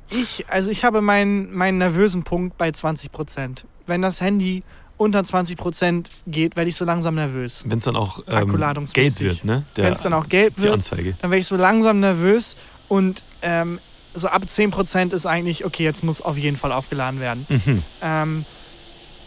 [0.09, 3.65] ich, also ich habe meinen, meinen nervösen Punkt bei 20 Prozent.
[3.85, 4.63] Wenn das Handy
[5.01, 7.63] unter 20 Prozent geht, werde ich so langsam nervös.
[7.65, 8.55] Wenn es dann auch ähm,
[8.93, 9.63] gelb wird, ne?
[9.73, 11.15] Wenn es dann auch gelb wird, Anzeige.
[11.19, 12.55] dann werde ich so langsam nervös
[12.87, 13.79] und ähm,
[14.13, 17.47] so ab 10 Prozent ist eigentlich, okay, jetzt muss auf jeden Fall aufgeladen werden.
[17.49, 17.83] Mhm.
[18.03, 18.45] Ähm,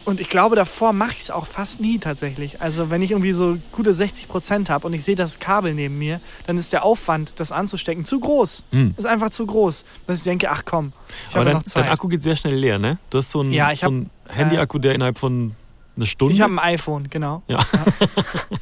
[0.05, 2.61] und ich glaube, davor mache ich es auch fast nie tatsächlich.
[2.61, 5.99] Also wenn ich irgendwie so gute 60 Prozent habe und ich sehe das Kabel neben
[5.99, 8.64] mir, dann ist der Aufwand, das anzustecken, zu groß.
[8.70, 8.95] Mhm.
[8.97, 10.93] Ist einfach zu groß, dass ich denke, ach komm,
[11.31, 11.87] ich Aber habe dein, noch Zeit.
[11.87, 12.99] dein Akku geht sehr schnell leer, ne?
[13.11, 15.57] Du hast so einen, Ja, so einen Handy-Akku, der innerhalb von
[15.97, 16.34] einer Stunde.
[16.34, 17.42] ich habe ein iPhone, genau.
[17.49, 17.64] ja.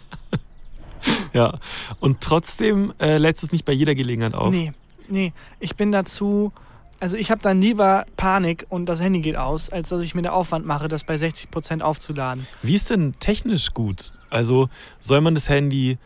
[1.33, 1.59] ja.
[2.01, 4.51] Und trotzdem äh, lädst du es nicht bei jeder Gelegenheit auf.
[4.51, 4.73] Nee,
[5.09, 6.53] nee, ich bin dazu,
[7.01, 10.23] also ich habe dann lieber Panik und das Handy geht aus, als dass ich mir
[10.23, 12.47] den Aufwand mache, das bei 60 Prozent aufzuladen.
[12.63, 14.13] Wie ist denn technisch gut?
[14.31, 14.69] Also
[15.01, 15.99] soll man das Handy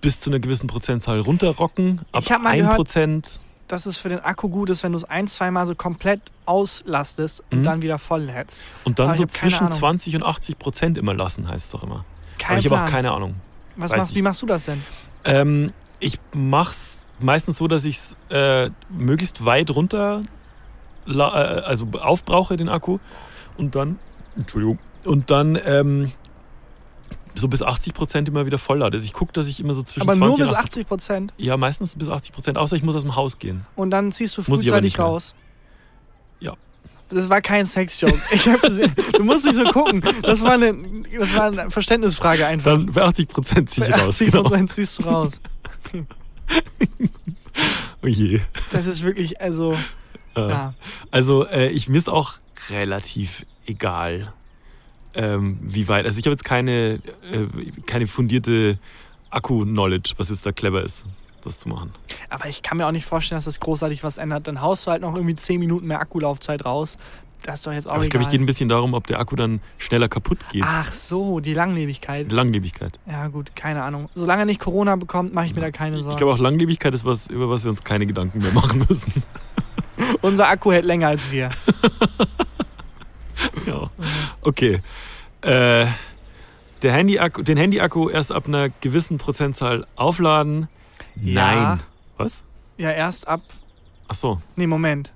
[0.00, 2.02] bis zu einer gewissen Prozentzahl runterrocken?
[2.12, 3.40] Ab Ich hab mal gehört- 1%?
[3.68, 7.42] Dass es für den Akku gut ist, wenn du es ein, zweimal so komplett auslastest
[7.50, 7.62] und Mhm.
[7.62, 8.62] dann wieder voll lädst.
[8.84, 9.76] Und dann Aber so zwischen Ahnung.
[9.78, 12.04] 20 und 80 Prozent immer lassen, heißt es doch immer.
[12.38, 13.34] Kein Aber ich habe auch keine Ahnung.
[13.76, 14.82] Was machst, wie machst du das denn?
[15.24, 20.22] Ähm, ich mach's meistens so, dass ich es äh, möglichst weit runter,
[21.06, 22.98] äh, also aufbrauche den Akku
[23.56, 23.98] und dann,
[24.36, 26.12] Entschuldigung, und dann ähm,
[27.34, 28.94] so bis 80 Prozent immer wieder voll lade.
[28.96, 31.34] Also ich gucke, dass ich immer so zwischen Aber 20 nur bis und 80 Prozent
[31.36, 33.64] Ja, meistens bis 80 Prozent, außer ich muss aus dem Haus gehen.
[33.76, 35.34] und dann ziehst du aber frühzeitig raus.
[36.40, 36.54] Ja.
[37.10, 38.20] Das war kein Sexjoke.
[38.32, 40.02] Ich hab gesehen, du musst nicht so gucken.
[40.22, 40.74] Das war eine,
[41.18, 42.72] das war eine Verständnisfrage einfach.
[42.72, 44.08] Dann bei 80 Prozent ziehe ich raus.
[44.20, 44.42] 80 Genau.
[44.44, 45.40] Prozent ziehst du raus.
[48.02, 48.40] Oh je.
[48.70, 49.76] Das ist wirklich, also,
[50.36, 50.74] Äh, ja.
[51.10, 52.34] Also äh, ich mir ist auch
[52.70, 54.32] relativ egal,
[55.18, 56.06] ähm, wie weit.
[56.06, 57.00] Also ich habe jetzt keine,
[57.30, 57.46] äh,
[57.86, 58.78] keine fundierte
[59.30, 61.04] Akku-Knowledge, was jetzt da clever ist,
[61.42, 61.92] das zu machen.
[62.30, 64.46] Aber ich kann mir auch nicht vorstellen, dass das großartig was ändert.
[64.46, 66.96] Dann haust du halt noch irgendwie 10 Minuten mehr Akkulaufzeit raus.
[67.42, 69.20] Das ist doch jetzt auch Aber es glaube ich geht ein bisschen darum, ob der
[69.20, 70.64] Akku dann schneller kaputt geht.
[70.64, 72.30] Ach so, die Langlebigkeit.
[72.32, 72.98] Langlebigkeit.
[73.06, 74.08] Ja gut, keine Ahnung.
[74.14, 76.12] Solange er nicht Corona bekommt, mache ich mir da keine Sorgen.
[76.12, 79.22] Ich glaube auch Langlebigkeit ist was, über was wir uns keine Gedanken mehr machen müssen.
[80.20, 81.50] Unser Akku hält länger als wir.
[83.66, 83.90] ja.
[84.42, 84.80] Okay.
[85.42, 85.86] Äh,
[86.82, 90.68] der Handy-Akku, den Handy-Akku erst ab einer gewissen Prozentzahl aufladen.
[91.16, 91.66] Ja.
[91.74, 91.82] Nein.
[92.16, 92.44] Was?
[92.76, 93.42] Ja, erst ab.
[94.08, 95.12] Ach so, Nee, Moment.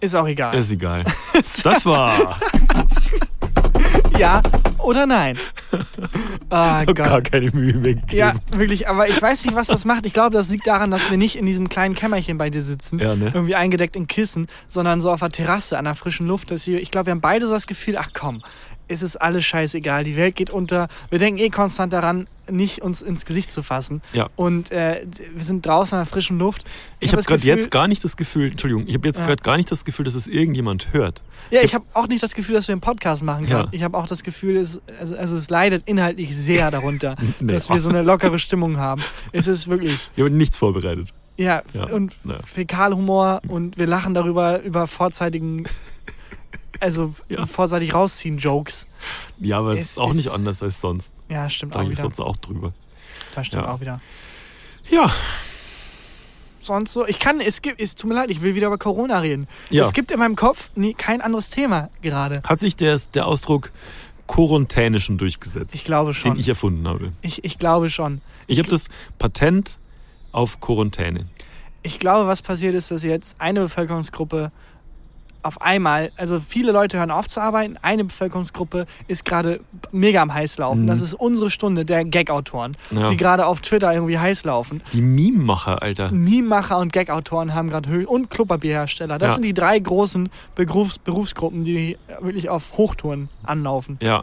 [0.00, 0.56] Ist auch egal.
[0.56, 1.04] ist egal.
[1.62, 2.38] Das war
[4.22, 4.40] ja,
[4.78, 5.36] oder nein?
[6.50, 6.96] Ah, Ich habe Gott.
[7.06, 8.14] gar keine Mühe mehr gegeben.
[8.18, 10.04] Ja, wirklich, aber ich weiß nicht, was das macht.
[10.04, 12.98] Ich glaube, das liegt daran, dass wir nicht in diesem kleinen Kämmerchen bei dir sitzen,
[12.98, 13.30] Ja, ne?
[13.32, 16.50] irgendwie eingedeckt in Kissen, sondern so auf der Terrasse an der frischen Luft.
[16.50, 18.42] Dass hier, ich glaube, wir haben beide so das Gefühl, ach komm,
[18.88, 20.88] es ist alles scheißegal, die Welt geht unter.
[21.10, 24.02] Wir denken eh konstant daran, nicht uns ins Gesicht zu fassen.
[24.12, 24.28] Ja.
[24.36, 26.64] Und äh, wir sind draußen an der frischen Luft.
[27.00, 29.26] Ich hab habe das gerade jetzt gar nicht das Gefühl, Entschuldigung, ich habe jetzt Ja.
[29.26, 31.22] gerade gar nicht das Gefühl, dass es irgendjemand hört.
[31.50, 33.64] Ja, ich habe auch nicht das Gefühl, dass wir einen Podcast machen können.
[33.66, 33.68] Ja.
[33.70, 37.52] Ich habe auch das Gefühl, es, also, also es leidet inhaltlich sehr darunter, Nee.
[37.52, 39.02] dass wir so eine lockere Stimmung haben.
[39.32, 41.10] Es ist wirklich, Ich habe nichts vorbereitet.
[41.36, 42.34] ja, Ja, und ja.
[42.44, 45.64] Fäkalhumor und wir lachen darüber, über vorzeitigen,
[46.82, 47.46] also Ja.
[47.46, 48.86] vorzeitig rausziehen Jokes.
[49.38, 51.10] Ja, aber es ist auch nicht ist- anders als sonst.
[51.28, 52.08] Ja, stimmt Da auch habe ich wieder.
[52.08, 52.72] sonst auch drüber.
[53.34, 53.70] Das stimmt ja.
[53.72, 53.98] auch wieder.
[54.90, 55.10] Ja,
[56.60, 59.18] Sonst so, ich kann, es gibt, es tut mir leid, ich will wieder über Corona
[59.18, 59.48] reden.
[59.70, 59.84] Ja.
[59.84, 62.40] Es gibt in meinem Kopf nie, kein anderes Thema gerade.
[62.44, 63.72] hat sich der, der Ausdruck
[64.28, 66.34] Quarantäne schon durchgesetzt, Ich glaube schon.
[66.34, 67.12] den ich erfunden habe.
[67.20, 68.20] ich, ich glaube schon.
[68.46, 68.86] Ich habe das
[69.18, 69.78] Patent
[70.30, 71.26] auf Quarantäne.
[71.82, 74.52] Ich glaube, was passiert ist, dass jetzt eine Bevölkerungsgruppe
[75.42, 80.32] auf einmal, also viele Leute hören auf zu arbeiten, eine Bevölkerungsgruppe ist gerade mega am
[80.32, 80.82] Heißlaufen.
[80.84, 80.86] Mhm.
[80.86, 83.08] Das ist unsere Stunde der Gag-Autoren, Ja.
[83.08, 84.82] die gerade auf Twitter irgendwie heiß laufen.
[84.92, 86.12] Die Meme-Macher, Alter.
[86.12, 89.18] Meme-Macher und Gag-Autoren haben gerade Höhe und Klopapierhersteller.
[89.18, 89.34] Das Ja.
[89.34, 93.98] sind die drei großen Berufs Berufsgruppen, die wirklich auf Hochtouren anlaufen.
[94.00, 94.22] Ja,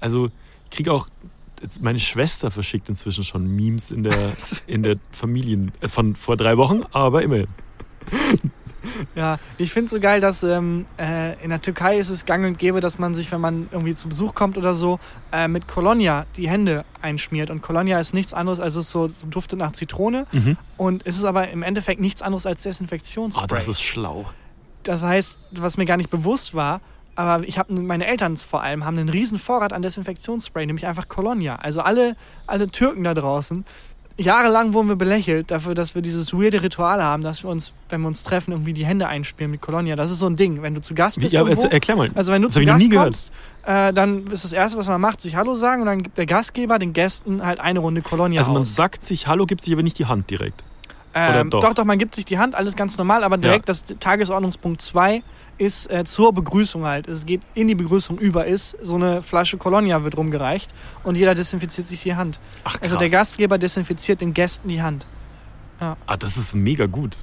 [0.00, 1.08] also ich kriege auch,
[1.80, 4.14] meine Schwester verschickt inzwischen schon Memes in der,
[4.66, 7.48] in der Familien, äh, von vor drei Wochen, aber immerhin.
[9.14, 12.58] Ja, ich finde so geil, dass ähm, äh, in der Türkei ist es gang und
[12.58, 14.98] gäbe, dass man sich, wenn man irgendwie zu Besuch kommt oder so,
[15.32, 17.50] äh, mit Colonia die Hände einschmiert.
[17.50, 20.26] Und Colonia ist nichts anderes, als es so duftet nach Zitrone.
[20.32, 20.56] Mhm.
[20.76, 23.46] Und es ist aber im Endeffekt nichts anderes als Oh, Desinfektionsspray.
[23.48, 24.26] das ist schlau.
[24.82, 26.80] das heißt, was mir gar nicht bewusst war,
[27.16, 31.08] aber ich habe meine Eltern vor allem haben einen riesen Vorrat an Desinfektionsspray, nämlich einfach
[31.08, 31.56] Colonia.
[31.56, 32.16] Also alle,
[32.46, 33.64] alle Türken da draußen.
[34.20, 38.02] Jahrelang wurden wir belächelt dafür, dass wir dieses weirde Ritual haben, dass wir uns, wenn
[38.02, 39.96] wir uns treffen, irgendwie die Hände einspielen mit Colonia.
[39.96, 40.62] Das ist so ein Ding.
[40.62, 42.10] Wenn du zu Gast bist, ja, irgendwo, erklär mal.
[42.14, 43.32] also wenn du das zu Gast kommst,
[43.64, 46.26] äh, dann ist das Erste, was man macht, sich Hallo sagen und dann gibt der
[46.26, 48.74] Gastgeber den Gästen halt eine Runde Colonia Also man aus.
[48.74, 50.64] sagt sich Hallo, gibt sich aber nicht die Hand direkt.
[51.14, 51.60] Ähm, doch?
[51.60, 51.74] doch?
[51.74, 55.22] doch, man gibt sich die Hand, alles ganz normal, aber direkt das Tagesordnungspunkt 2
[55.60, 57.06] ist äh, zur Begrüßung halt.
[57.06, 60.72] Es geht in die Begrüßung über, ist so eine Flasche Colonia wird rumgereicht
[61.04, 62.40] und jeder desinfiziert sich die Hand.
[62.64, 62.82] Ach krass.
[62.82, 65.06] Also der Gastgeber desinfiziert den Gästen die Hand.
[65.80, 67.16] ah, das ist mega gut.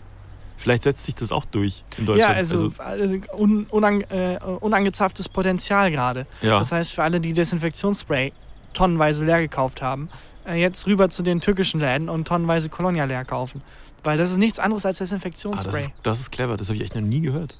[0.55, 2.37] Vielleicht setzt sich das auch durch in Ja, Deutschland.
[2.37, 6.25] also, also un, unang, äh, unangezapftes Potenzial gerade.
[6.41, 6.57] ja.
[6.59, 8.33] Das heißt, für alle, die Desinfektionsspray
[8.73, 10.09] tonnenweise leer gekauft haben,
[10.47, 13.61] äh, jetzt rüber zu den türkischen Läden und tonnenweise Colonia leer kaufen.
[14.03, 15.81] Weil das ist nichts anderes als Ah, das, Desinfektionsspray.
[15.83, 17.55] ist, das ist clever, das habe ich echt noch nie gehört.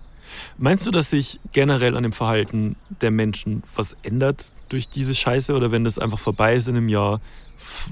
[0.58, 5.54] Meinst du, dass sich generell an dem Verhalten der Menschen was ändert durch diese Scheiße
[5.54, 7.20] oder wenn das einfach vorbei ist in einem Jahr,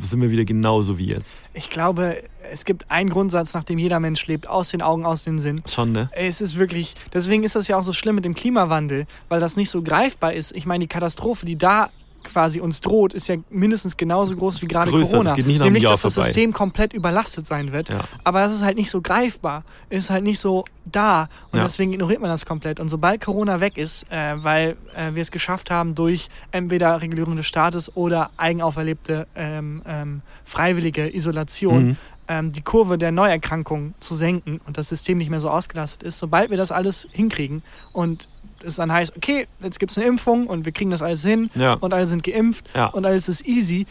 [0.02, 1.40] sind wir wieder genauso wie jetzt?
[1.54, 2.22] Ich glaube,
[2.52, 5.62] es gibt einen Grundsatz, nach dem jeder Mensch lebt, aus den Augen, aus dem Sinn.
[5.68, 6.10] Schon, ne?
[6.14, 9.56] Es ist wirklich, deswegen ist das ja auch so schlimm mit dem Klimawandel, weil das
[9.56, 10.56] nicht so greifbar ist.
[10.56, 11.90] Ich meine, die Katastrophe, die da
[12.26, 15.30] quasi uns droht, ist ja mindestens genauso groß wie gerade größer, Corona.
[15.30, 16.28] das geht nicht nach Nämlich, Jahr dass das vorbei.
[16.28, 17.90] System komplett überlastet sein wird.
[17.90, 18.04] Ja.
[18.24, 21.64] Aber das ist halt nicht so greifbar, ist halt nicht so da und Ja.
[21.64, 22.80] deswegen ignoriert man das komplett.
[22.80, 27.36] Und sobald Corona weg ist, äh, weil äh, wir es geschafft haben durch entweder Regulierung
[27.36, 31.98] des Staates oder eigenauferlebte ähm, ähm, freiwillige Isolation, Mhm.
[32.28, 36.18] ähm, die Kurve der Neuerkrankungen zu senken und das System nicht mehr so ausgelastet ist,
[36.20, 37.62] sobald wir das alles hinkriegen
[37.94, 38.28] und
[38.64, 41.50] es dann heißt, okay, jetzt gibt es eine Impfung und wir kriegen das alles hin
[41.56, 41.74] Ja.
[41.74, 42.88] und alle sind geimpft Ja.
[42.88, 43.86] und alles ist easy,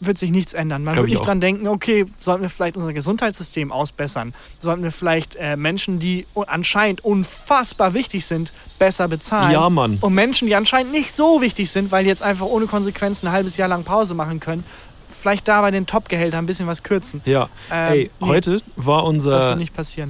[0.00, 0.82] wird sich nichts ändern.
[0.82, 1.26] Man Glaub wird ich nicht auch.
[1.26, 4.34] dran denken, okay, sollten wir vielleicht unser Gesundheitssystem ausbessern?
[4.58, 9.52] Sollten wir vielleicht äh, Menschen, die anscheinend unfassbar wichtig sind, besser bezahlen?
[9.52, 9.98] Ja, Mann.
[10.00, 13.32] Und Menschen, die anscheinend nicht so wichtig sind, weil die jetzt einfach ohne Konsequenzen ein
[13.32, 14.64] halbes Jahr lang Pause machen können,
[15.08, 17.20] vielleicht da bei den Top-Gehältern ein bisschen was kürzen.
[17.24, 17.48] Ja.
[17.70, 18.26] Ähm, Ey, nee.
[18.26, 19.56] heute war unser.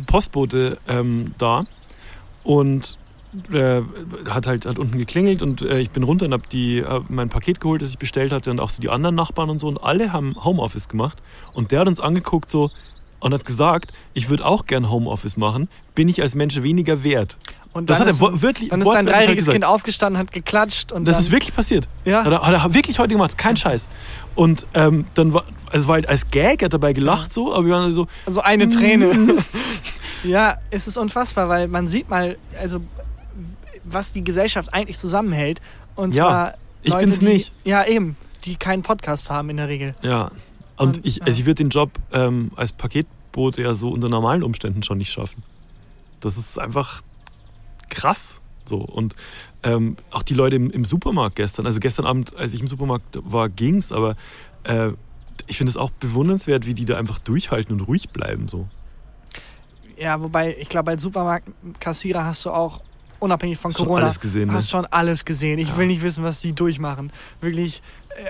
[0.07, 1.66] Postbote ähm, da
[2.45, 2.97] und
[3.53, 3.80] äh,
[4.28, 7.28] hat halt hat unten geklingelt und äh, ich bin runter und habe die hab mein
[7.28, 9.83] Paket geholt, das ich bestellt hatte und auch so die anderen Nachbarn und so und
[9.83, 11.18] alle haben Homeoffice gemacht
[11.53, 12.70] und der hat uns angeguckt so
[13.20, 17.39] und hat gesagt, ich würde auch gern Homeoffice machen, bin ich als Mensch weniger wert.
[17.72, 19.49] Und Das dann hat er ist, wo- wirklich dann ist ein wortwörtlich dreijähriges.
[19.49, 21.89] Kind aufgestanden, hat geklatscht und Das dann, ist wirklich passiert.
[22.05, 22.24] Ja.
[22.24, 23.89] Hat er, hat er wirklich heute gemacht, kein Scheiß.
[24.35, 27.64] Und ähm, dann war, es war halt als Gag, er hat dabei gelacht so, aber
[27.64, 29.37] wir waren so, Also eine Träne.
[30.24, 32.80] ja, es ist unfassbar, weil man sieht mal, also
[33.85, 35.61] was die Gesellschaft eigentlich zusammenhält.
[35.95, 37.53] Und Ja, zwar ich Leute, bin's die, nicht.
[37.64, 39.95] Ja, eben, die keinen Podcast haben in der Regel.
[40.03, 40.30] Ja.
[40.76, 41.24] Und, Und, ich, ja.
[41.26, 45.12] also ich würde den Job ähm, als Paketbote ja so unter normalen Umständen schon nicht
[45.12, 45.43] schaffen.
[46.20, 47.03] Das ist einfach
[47.89, 48.41] krass.
[48.64, 48.78] So.
[48.78, 49.14] Und
[49.62, 53.18] ähm, auch die Leute im, im Supermarkt gestern, also gestern Abend, als ich im Supermarkt
[53.22, 54.16] war, ging's, aber
[54.64, 54.91] äh,
[55.47, 58.49] ich finde es auch bewundernswert, wie die da einfach durchhalten und ruhig bleiben.
[58.49, 58.68] So.
[59.97, 62.80] Ja, wobei, ich glaube, als Supermarktkassierer hast du auch,
[63.22, 64.54] unabhängig von Hast schon Corona, alles gesehen, ne?
[64.54, 65.58] hast schon alles gesehen.
[65.58, 65.76] Ich Ja.
[65.78, 67.12] will nicht wissen, was die durchmachen.
[67.40, 67.82] Wirklich,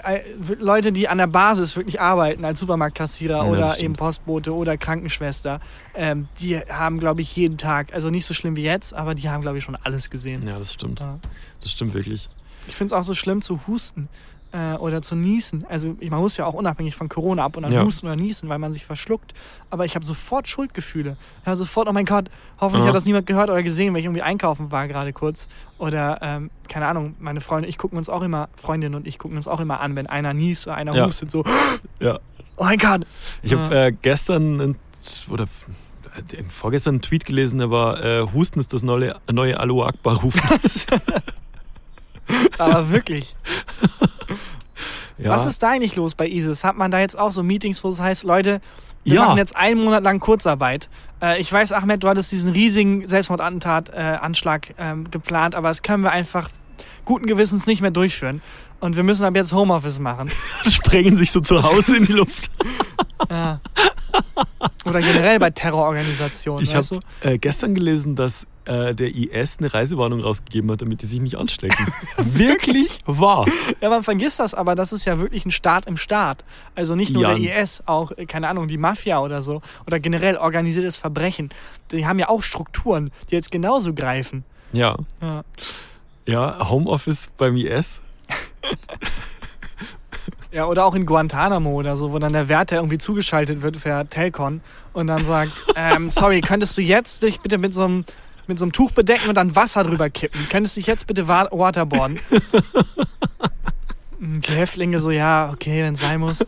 [0.04, 0.22] äh, äh,
[0.58, 5.60] Leute, die an der Basis wirklich arbeiten, als Supermarktkassierer Ja, oder eben Postbote oder Krankenschwester,
[5.94, 9.28] ähm, die haben, glaube ich, jeden Tag, also nicht so schlimm wie jetzt, aber die
[9.28, 10.46] haben, glaube ich, schon alles gesehen.
[10.46, 11.00] Ja, das stimmt.
[11.00, 11.18] Ja.
[11.60, 12.28] Das stimmt wirklich.
[12.68, 14.08] Ich finde es auch so schlimm zu husten
[14.52, 15.64] äh, oder zu niesen.
[15.68, 17.82] Also ich- man muss ja auch unabhängig von Corona ab und an Ja.
[17.84, 19.32] husten oder niesen, weil man sich verschluckt.
[19.70, 21.16] Aber ich habe sofort Schuldgefühle.
[21.46, 22.28] Ja, sofort, oh mein Gott,
[22.60, 22.88] hoffentlich Aha.
[22.88, 25.48] hat das niemand gehört oder gesehen, weil ich irgendwie einkaufen war gerade kurz.
[25.78, 29.36] Oder, ähm, keine Ahnung, meine Freunde, ich gucken uns auch immer, Freundin und ich gucken
[29.36, 31.06] uns auch immer an, wenn einer niest oder einer Ja.
[31.06, 31.44] hustet, so,
[32.00, 32.18] Ja.
[32.56, 33.06] oh mein Gott.
[33.42, 34.76] Ich habe äh, gestern
[35.30, 35.44] oder
[36.14, 40.16] äh, vorgestern einen Tweet gelesen, der war, äh, Husten ist das neue, neue Aloha Akbar
[40.20, 40.40] rufen.
[42.58, 43.34] Aber wirklich.
[45.18, 45.30] ja.
[45.30, 46.64] Was ist da eigentlich los bei ISIS?
[46.64, 48.60] Hat man da jetzt auch so Meetings, wo es heißt, Leute,
[49.04, 49.24] wir Ja.
[49.26, 50.88] machen jetzt einen Monat lang Kurzarbeit.
[51.20, 56.12] Äh, ich weiß, Ahmed, du hattest diesen riesigen Selbstmordattentat-Anschlag ähm, geplant, aber das können wir
[56.12, 56.48] einfach
[57.04, 58.42] guten Gewissens nicht mehr durchführen.
[58.82, 60.30] Und wir müssen ab jetzt Homeoffice machen.
[60.66, 62.50] sprengen sich so zu Hause in die Luft?
[63.30, 63.60] Ja.
[64.84, 66.64] Oder generell bei Terrororganisationen.
[66.64, 71.06] Ich habe äh, gestern gelesen, dass äh, der IS eine Reisewarnung rausgegeben hat, damit die
[71.06, 71.86] sich nicht anstecken.
[72.16, 73.46] Wirklich wahr.
[73.80, 76.44] Ja, man vergisst das, aber das ist ja wirklich ein Staat im Staat.
[76.74, 77.34] Also nicht nur Ja.
[77.34, 79.62] der IS, auch, äh, keine Ahnung, die Mafia oder so.
[79.86, 81.50] Oder generell organisiertes Verbrechen.
[81.92, 84.44] Die haben ja auch Strukturen, die jetzt genauso greifen.
[84.72, 84.96] Ja.
[85.20, 85.44] Ja.
[86.26, 88.00] Ja, Homeoffice beim IS.
[90.52, 94.06] Ja, oder auch in Guantanamo oder so, wo dann der Wärter irgendwie zugeschaltet wird per
[94.10, 94.60] Telcon
[94.92, 98.04] und dann sagt, ähm, sorry, könntest du jetzt dich bitte mit so einem
[98.46, 100.46] mit so einem Tuch bedecken und dann Wasser drüber kippen?
[100.50, 102.18] Könntest du dich jetzt bitte wa- waterboarden?
[104.20, 106.44] Die Häftlinge so, ja, okay, wenn es sein muss.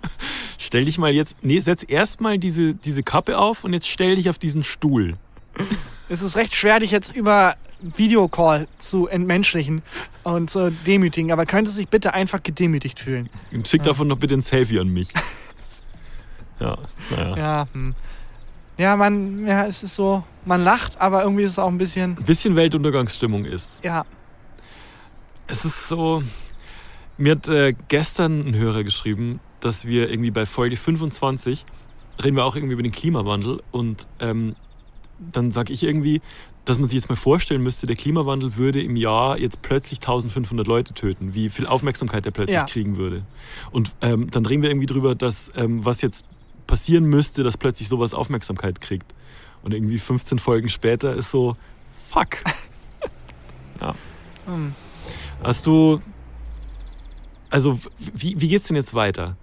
[0.58, 4.28] Stell dich mal jetzt, nee, setz erstmal diese, diese Kappe auf und jetzt stell dich
[4.30, 5.16] auf diesen Stuhl.
[6.08, 9.82] Es ist recht schwer, dich jetzt über Videocall zu entmenschlichen
[10.24, 13.28] und zu demütigen, aber könntest du dich bitte einfach gedemütigt fühlen?
[13.64, 15.08] Schick davon noch bitte ein Selfie an mich.
[16.60, 16.78] Ja,
[17.10, 17.36] naja.
[17.36, 17.94] Ja, hm.
[18.78, 22.16] Ja, man, ja, es ist so, man lacht, aber irgendwie ist es auch ein bisschen,
[22.16, 23.78] Ein bisschen Weltuntergangsstimmung ist.
[23.84, 24.04] ja,
[25.48, 26.22] Es ist so.
[27.18, 31.64] Mir hat äh, gestern ein Hörer geschrieben, dass wir irgendwie bei Folge 25
[32.22, 34.54] reden wir auch irgendwie über den Klimawandel und ähm,
[35.18, 36.22] dann sage ich irgendwie,
[36.64, 40.66] dass man sich jetzt mal vorstellen müsste, der Klimawandel würde im Jahr jetzt plötzlich 1500
[40.66, 42.64] Leute töten, wie viel Aufmerksamkeit der plötzlich Ja.
[42.64, 43.24] kriegen würde.
[43.70, 46.24] Und ähm, dann reden wir irgendwie drüber, dass ähm, was jetzt
[46.66, 49.14] passieren müsste, dass plötzlich sowas Aufmerksamkeit kriegt.
[49.62, 51.56] Und irgendwie 15 Folgen später ist so,
[52.08, 52.38] fuck.
[54.46, 54.74] hm.
[55.42, 56.00] Hast du.
[57.50, 59.36] Also, wie, wie geht's denn jetzt weiter?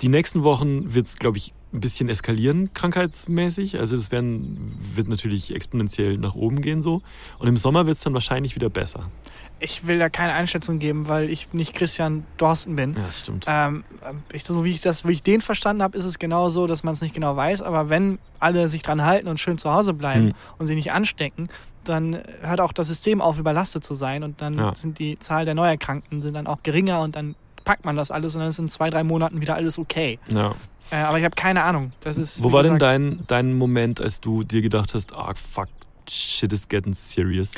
[0.00, 3.78] Die nächsten Wochen wird es, glaube ich, ein bisschen eskalieren, krankheitsmäßig.
[3.78, 7.02] Also, das werden, wird natürlich exponentiell nach oben gehen so.
[7.38, 9.10] Und im Sommer wird es dann wahrscheinlich wieder besser.
[9.58, 12.94] ich will da keine Einschätzung geben, weil ich nicht Christian Dorsten bin.
[12.94, 13.46] Ja, das stimmt.
[13.48, 13.84] Ähm,
[14.32, 16.82] ich, so wie ich das, wie ich den verstanden habe, ist es genau so, dass
[16.84, 17.62] man es nicht genau weiß.
[17.62, 20.34] Aber wenn alle sich dran halten und schön zu Hause bleiben Hm.
[20.58, 21.48] und sich nicht anstecken,
[21.84, 24.22] dann hört auch das System auf, überlastet zu sein.
[24.24, 24.74] Und dann Ja.
[24.74, 28.34] sind die Zahl der Neuerkrankten sind dann auch geringer und dann packt man das alles
[28.34, 30.18] und dann ist in zwei, drei Monaten wieder alles okay.
[30.28, 30.54] ja.
[30.90, 31.92] Äh, aber ich habe keine Ahnung.
[32.00, 35.32] Das ist, Wo war denn gesagt, dein, dein Moment, als du dir gedacht hast, ah,
[35.34, 35.68] fuck,
[36.06, 37.52] shit is getting serious?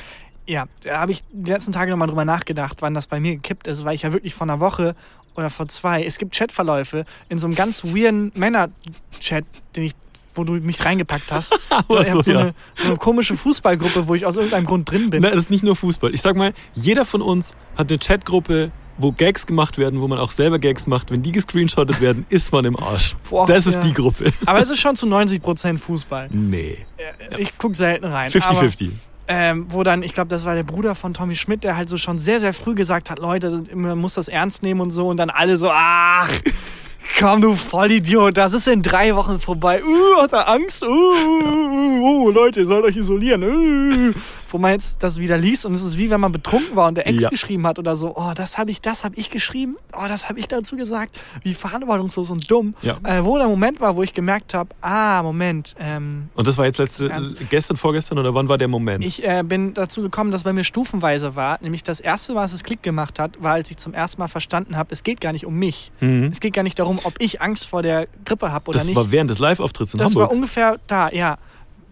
[0.47, 3.67] Ja, da habe ich die letzten Tage nochmal drüber nachgedacht, wann das bei mir gekippt
[3.67, 4.95] ist, weil ich ja wirklich vor einer Woche
[5.35, 9.45] oder vor zwei, es gibt Chatverläufe in so einem ganz weirden Männer-Chat,
[9.75, 9.95] den ich,
[10.35, 11.59] wo du mich reingepackt hast.
[11.89, 12.39] So, ja.
[12.39, 15.23] eine, so eine komische Fußballgruppe, wo ich aus irgendeinem Grund drin bin.
[15.23, 16.15] Na, das ist nicht nur Fußball.
[16.15, 20.19] Ich sag mal, jeder von uns hat eine Chatgruppe, wo Gags gemacht werden, wo man
[20.19, 21.11] auch selber Gags macht.
[21.11, 23.17] Wenn die gescreenshottet werden, ist man im Arsch.
[23.29, 23.81] Boah, das ist ja.
[23.83, 24.33] die Gruppe.
[24.47, 26.29] Aber es ist schon zu 90% Fußball.
[26.31, 26.79] Nee.
[26.97, 28.31] Äh, Ich gucke selten rein.
[28.43, 28.91] aber, 50-50.
[29.27, 31.97] Ähm, wo dann, ich glaube, das war der Bruder von Tommy Schmidt, der halt so
[31.97, 35.09] schon sehr, sehr früh gesagt hat, Leute, man muss das ernst nehmen und so.
[35.09, 36.31] Und dann alle so, ach,
[37.19, 39.83] komm du Vollidiot, das ist in drei Wochen vorbei.
[39.83, 40.83] Uh, hat er Angst?
[40.83, 43.43] Uh, uh, uh, uh, Leute, ihr sollt euch isolieren.
[43.43, 44.13] Uh.
[44.51, 46.97] Wo man jetzt das wieder liest und es ist wie wenn man betrunken war und
[46.97, 47.29] der Ex Ja.
[47.29, 50.39] geschrieben hat oder so, oh, das habe ich, das habe ich geschrieben, oh, das habe
[50.39, 51.19] ich dazu gesagt.
[51.43, 52.75] Wie verantwortungslos und dumm.
[52.83, 52.99] Ja.
[53.03, 56.67] Äh, wo der Moment war, wo ich gemerkt habe, ah, Moment, ähm, Und das war
[56.67, 57.11] jetzt letzte,
[57.51, 59.05] gestern, vorgestern oder wann war der Moment?
[59.05, 61.59] Ich äh, bin dazu gekommen, dass bei mir stufenweise war.
[61.63, 64.77] Nämlich das erste, was es Klick gemacht hat, war, als ich zum ersten Mal verstanden
[64.77, 65.91] habe, es geht gar nicht um mich.
[66.01, 66.25] Mhm.
[66.33, 68.97] Es geht gar nicht darum, ob ich Angst vor der Grippe habe oder Das nicht.
[68.97, 70.37] war während des Live-Auftritts in das war Hamburg.
[70.37, 71.39] ungefähr da, ja.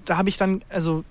[0.05, 1.05] Da habe ich dann, also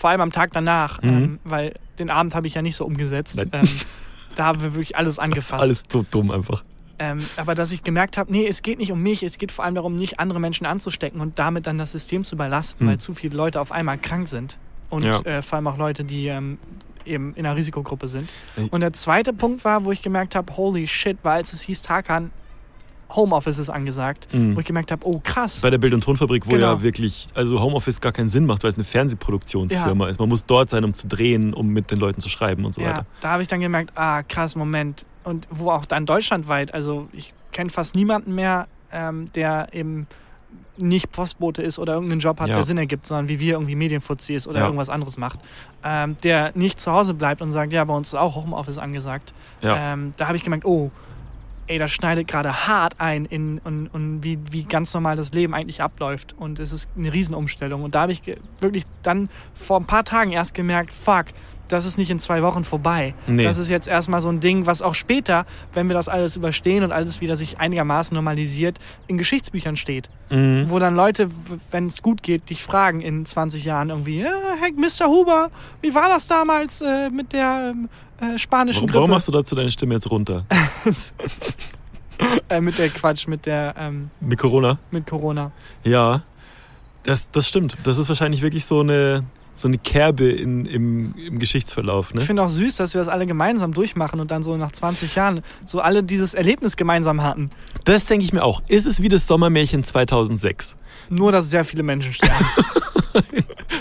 [0.00, 1.08] vor allem am Tag danach, Mhm.
[1.08, 3.38] ähm, weil den Abend habe ich ja nicht so umgesetzt.
[3.52, 3.68] Ähm,
[4.34, 5.62] da haben wir wirklich alles angefasst.
[5.62, 6.64] Alles so dumm einfach.
[6.98, 9.64] Ähm, aber dass ich gemerkt habe, nee, es geht nicht um mich, es geht vor
[9.64, 12.88] allem darum, nicht andere Menschen anzustecken und damit dann das System zu überlasten, Hm.
[12.88, 14.56] weil zu viele Leute auf einmal krank sind.
[14.88, 15.20] Und Ja.
[15.20, 16.58] äh, vor allem auch Leute, die ähm,
[17.04, 18.30] eben in einer Risikogruppe sind.
[18.70, 21.80] Und der zweite Punkt war, wo ich gemerkt habe, holy shit, war als es hieß,
[21.82, 22.30] Tarkan,
[23.14, 24.56] Homeoffice ist angesagt, Mhm.
[24.56, 25.60] wo ich gemerkt habe, oh krass.
[25.60, 26.74] Bei der Bild- und Tonfabrik, wo Genau.
[26.74, 30.18] ja wirklich, also Homeoffice gar keinen Sinn macht, weil es eine Fernsehproduktionsfirma ist.
[30.20, 32.80] Man muss dort sein, um zu drehen, um mit den Leuten zu schreiben und so
[32.80, 33.06] Ja, weiter.
[33.20, 35.06] da habe ich dann gemerkt, ah, krass, Moment.
[35.24, 40.06] Und wo auch dann deutschlandweit, also ich kenne fast niemanden mehr, ähm, der eben
[40.78, 42.54] nicht Postbote ist oder irgendeinen Job hat, Ja.
[42.54, 44.64] der Sinn ergibt, sondern wie wir irgendwie Medienfuzzi ist oder Ja.
[44.64, 45.38] irgendwas anderes macht,
[45.84, 49.34] ähm, der nicht zu Hause bleibt und sagt, ja, bei uns ist auch Homeoffice angesagt.
[49.62, 49.92] Ja.
[49.92, 50.90] Ähm, da habe ich gemerkt, oh,
[51.70, 55.54] ey, das schneidet gerade hart ein in und, und wie, wie ganz normal das Leben
[55.54, 56.34] eigentlich abläuft.
[56.36, 57.84] Und es ist eine Riesenumstellung.
[57.84, 58.22] Und da habe ich
[58.60, 61.26] wirklich dann vor ein paar Tagen erst gemerkt, fuck,
[61.72, 63.14] das ist nicht in zwei Wochen vorbei.
[63.26, 63.44] Nee.
[63.44, 66.84] Das ist jetzt erstmal so ein Ding, was auch später, wenn wir das alles überstehen
[66.84, 70.08] und alles wieder sich einigermaßen normalisiert, in Geschichtsbüchern steht.
[70.30, 70.66] Mhm.
[70.68, 71.30] Wo dann Leute,
[71.70, 75.06] wenn es gut geht, dich fragen in 20 Jahren irgendwie, ja, hey, Mr.
[75.06, 75.50] Huber,
[75.80, 77.88] wie war das damals äh, mit der ähm,
[78.20, 78.98] äh, spanischen Warum, Grippe?
[78.98, 80.44] warum machst du dazu deine Stimme jetzt runter?
[82.48, 84.78] äh, mit der Quatsch, mit der ähm, Mit Corona?
[84.90, 85.52] mit Corona.
[85.84, 86.22] Ja,
[87.02, 87.76] das, das stimmt.
[87.84, 89.24] Das ist wahrscheinlich wirklich so eine,
[89.60, 92.08] so eine Kerbe in, im, im Geschichtsverlauf.
[92.10, 92.20] Ich Ne?
[92.22, 95.42] finde auch süß, dass wir das alle gemeinsam durchmachen und dann so nach 20 Jahren
[95.66, 97.50] so alle dieses Erlebnis gemeinsam hatten.
[97.84, 98.62] Das denke ich mir auch.
[98.68, 100.76] Ist es wie das Sommermärchen 2006?
[101.08, 102.44] Nur, dass sehr viele Menschen sterben.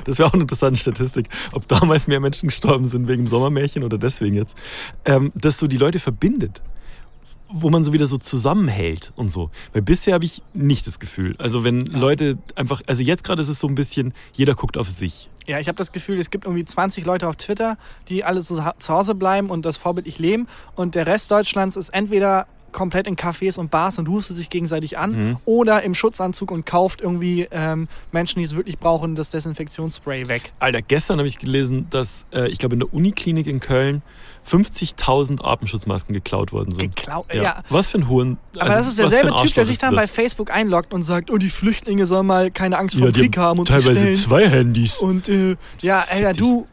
[0.06, 3.84] Das wäre auch eine interessante Statistik, ob damals mehr Menschen gestorben sind wegen dem Sommermärchen
[3.84, 4.58] oder deswegen jetzt.
[5.06, 6.64] Ähm, dass so die Leute verbindet.
[7.52, 9.50] Wo man so wieder so zusammenhält und so.
[9.74, 11.36] Weil bisher habe ich nicht das Gefühl.
[11.38, 11.98] Also wenn Ja.
[12.00, 15.30] Leute einfach, also jetzt gerade ist es so ein bisschen, jeder guckt auf sich.
[15.50, 17.78] Ja, ich habe das Gefühl, es gibt irgendwie 20 Leute auf Twitter,
[18.08, 20.47] die alle zu, zu Hause bleiben und das vorbildlich leben.
[20.76, 24.98] Und der Rest Deutschlands ist entweder komplett in Cafés und Bars und hustet sich gegenseitig
[24.98, 25.38] an Mhm.
[25.46, 30.52] oder im Schutzanzug und kauft irgendwie ähm, Menschen, die es wirklich brauchen, das Desinfektionsspray weg.
[30.60, 34.02] Alter, gestern habe ich gelesen, dass äh, ich glaube in der Uniklinik in Köln
[34.50, 36.96] 50.000 Atemschutzmasken geklaut worden sind.
[36.96, 37.44] Geklau Ja.
[37.44, 37.64] ja.
[37.70, 38.38] Was für ein Huren.
[38.56, 40.08] Aber also das ist derselbe Typ, der sich dann bei?
[40.08, 43.28] Facebook einloggt und sagt, oh, die Flüchtlinge sollen mal keine Angst vor ja, dem die
[43.30, 44.98] Krieg haben und teilweise zwei Handys.
[44.98, 46.68] Und äh, ja, Alter, du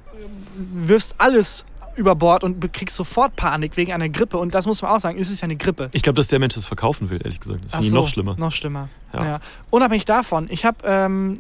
[0.57, 1.65] wirfst alles
[1.97, 4.39] über Bord und kriegst sofort Panik wegen einer Grippe.
[4.39, 5.89] Und das muss man auch sagen, es ist ja eine Grippe.
[5.93, 7.65] Ich glaube, dass der Mensch das verkaufen will, ehrlich gesagt.
[7.65, 8.37] Das finde ich so, noch schlimmer.
[8.39, 8.89] Noch schlimmer.
[9.13, 9.25] Ja.
[9.25, 9.41] Ja.
[9.71, 11.35] Unabhängig davon, ich habe ähm,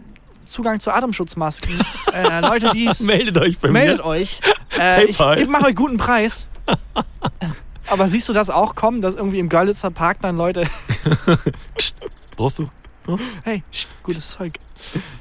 [0.46, 1.70] Zugang zu Atemschutzmasken.
[2.14, 4.04] äh, Leute, die es Meldet euch bei meldet mir.
[4.04, 4.40] euch.
[4.78, 5.40] Äh, ich PayPal.
[5.40, 6.46] ich mache euch guten Preis.
[7.88, 10.66] Aber siehst du das auch kommen, dass irgendwie im Görlitzer Park dann Leute,
[12.36, 12.68] Brauchst du?
[13.44, 14.58] hey, sch, gutes Zeug.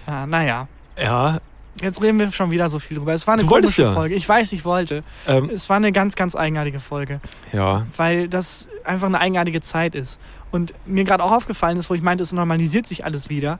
[0.07, 0.67] Ja, naja.
[0.97, 1.39] Ja.
[1.81, 3.13] Jetzt reden wir schon wieder so viel drüber.
[3.13, 3.93] Es war eine Du komische ja.
[3.93, 4.15] Folge.
[4.15, 5.03] Ich weiß, ich wollte.
[5.27, 7.19] Ähm, Es war eine ganz, ganz eigenartige Folge,
[7.51, 7.85] ja.
[7.97, 10.19] weil das einfach eine eigenartige Zeit ist.
[10.51, 13.59] Und mir gerade auch aufgefallen ist, wo ich meinte, es normalisiert sich alles wieder.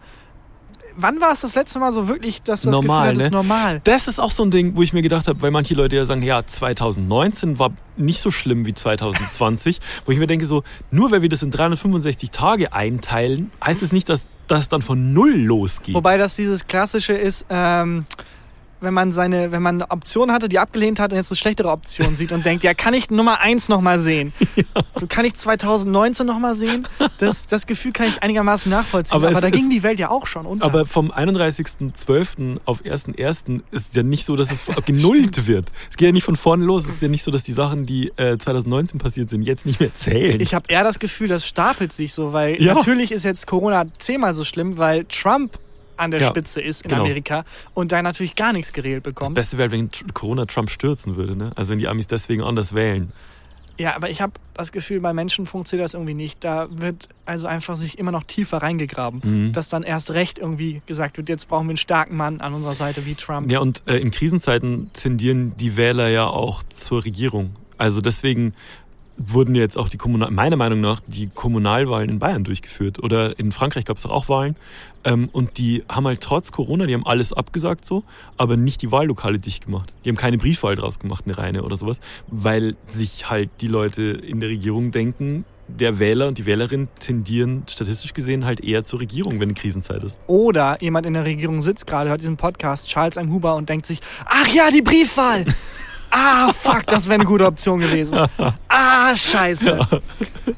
[0.98, 3.38] Wann war es das letzte Mal so wirklich, dass du das Normal, Gefühl hattest, ne?
[3.38, 3.82] normal?
[3.84, 6.06] Das ist auch so ein Ding, wo ich mir gedacht habe, weil manche Leute ja
[6.06, 11.12] sagen, ja, 2019 war nicht so schlimm wie 2020, wo ich mir denke, so, nur
[11.12, 15.36] weil wir das in 365 Tage einteilen, heißt es nicht, dass das dann von Null
[15.36, 15.96] losgeht.
[15.96, 18.06] Wobei das dieses klassische ist, ähm,
[18.86, 21.70] wenn man seine, wenn man eine Option hatte, die abgelehnt hat und jetzt eine schlechtere
[21.70, 24.32] Option sieht und denkt, ja, kann ich Nummer 1 nochmal sehen?
[24.98, 26.88] So kann ich 2019 nochmal sehen?
[27.18, 29.16] Das, das Gefühl kann ich einigermaßen nachvollziehen.
[29.16, 30.66] Aber Aber, da ging die Welt ja auch schon unter.
[30.66, 32.60] Aber vom 31.12.
[32.66, 33.62] auf 1.1.
[33.72, 35.72] ist es ja nicht so, dass es genullt wird.
[35.90, 36.86] Es geht ja nicht von vorne los.
[36.86, 39.80] Es ist ja nicht so, dass die Sachen, die äh, 2019 passiert sind, jetzt nicht
[39.80, 40.40] mehr zählen.
[40.40, 42.74] Ich habe eher das Gefühl, das stapelt sich so, weil Ja.
[42.74, 45.60] natürlich ist jetzt Corona zehnmal so schlimm, weil Trump
[45.98, 47.04] an der Ja, Spitze ist in genau.
[47.04, 49.36] Amerika und da natürlich gar nichts geregelt das bekommt.
[49.36, 51.36] Beste wäre, wenn Corona Trump stürzen würde.
[51.36, 51.52] Ne?
[51.56, 53.12] Also wenn die Amis deswegen anders wählen.
[53.78, 56.44] Ja, aber ich habe das Gefühl, bei Menschen funktioniert das irgendwie nicht.
[56.44, 59.22] Da wird also einfach sich immer noch tiefer reingegraben.
[59.24, 59.52] Mhm.
[59.52, 62.74] Dass dann erst recht irgendwie gesagt wird, jetzt brauchen wir einen starken Mann an unserer
[62.74, 63.52] Seite wie Trump.
[63.52, 67.56] Ja, und äh, in Krisenzeiten tendieren die Wähler ja auch zur Regierung.
[67.78, 68.54] Also deswegen
[69.18, 73.02] wurden jetzt auch die Kommunal meiner Meinung nach die Kommunalwahlen in Bayern durchgeführt.
[73.02, 74.56] Oder in Frankreich gab es doch auch Wahlen.
[75.04, 78.04] Ähm, und die haben halt trotz Corona, die haben alles abgesagt so,
[78.38, 79.94] aber nicht die Wahllokale dicht gemacht.
[80.04, 84.04] Die haben keine Briefwahl draus gemacht, eine reine oder sowas, weil sich halt die Leute
[84.04, 89.00] in der Regierung denken, der Wähler und die Wählerin tendieren statistisch gesehen halt eher zur
[89.00, 90.20] Regierung, wenn eine Krisenzeit ist.
[90.28, 93.32] Oder jemand in der Regierung sitzt gerade, hört diesen Podcast, Charles M.
[93.32, 95.46] Huber und denkt sich, ach ja, die Briefwahl.
[96.12, 98.28] Ah, fuck, das wäre eine gute Option gewesen.
[98.68, 99.80] Ah, scheiße.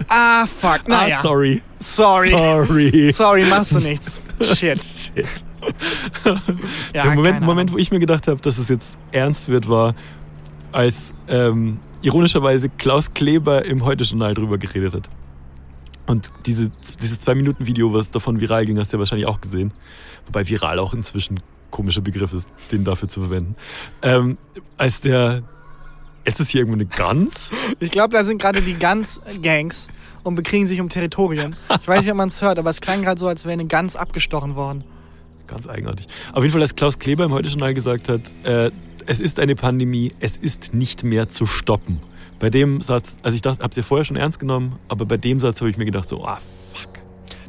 [0.07, 0.87] Ah, fuck.
[0.87, 1.17] Naja.
[1.17, 1.61] Ah, sorry.
[1.79, 2.31] Sorry.
[2.31, 3.11] Sorry.
[3.11, 4.21] Sorry, machst du nichts.
[4.41, 4.81] Shit.
[4.81, 5.27] Shit.
[6.93, 9.95] Ja, der Moment, Moment, wo ich mir gedacht habe, dass es jetzt ernst wird, war,
[10.71, 15.09] als ähm, ironischerweise Klaus Kleber im Heute-Journal drüber geredet hat.
[16.05, 16.71] Und diese,
[17.01, 19.73] dieses Zwei-Minuten-Video, was davon viral ging, hast du ja wahrscheinlich auch gesehen.
[20.27, 21.41] Wobei viral auch inzwischen
[21.71, 23.55] komischer Begriff ist, den dafür zu verwenden.
[24.01, 24.37] Ähm,
[24.77, 25.43] als der.
[26.25, 27.51] Jetzt ist hier irgendwo eine Gans.
[27.79, 29.87] Ich glaube, da sind gerade die Gans-Gangs
[30.23, 31.55] und bekriegen sich um Territorien.
[31.79, 33.65] Ich weiß nicht, ob man es hört, aber es klang gerade so, als wäre eine
[33.65, 34.83] Gans abgestochen worden.
[35.47, 36.07] Ganz eigenartig.
[36.33, 38.71] Auf jeden Fall, als Klaus Kleber im Heute-Journal gesagt hat, äh,
[39.05, 42.01] es ist eine Pandemie, es ist nicht mehr zu stoppen.
[42.39, 45.39] Bei dem Satz, also ich dachte, hab's ja vorher schon ernst genommen, aber bei dem
[45.39, 46.39] Satz habe ich mir gedacht so, ah,
[46.73, 46.99] fuck.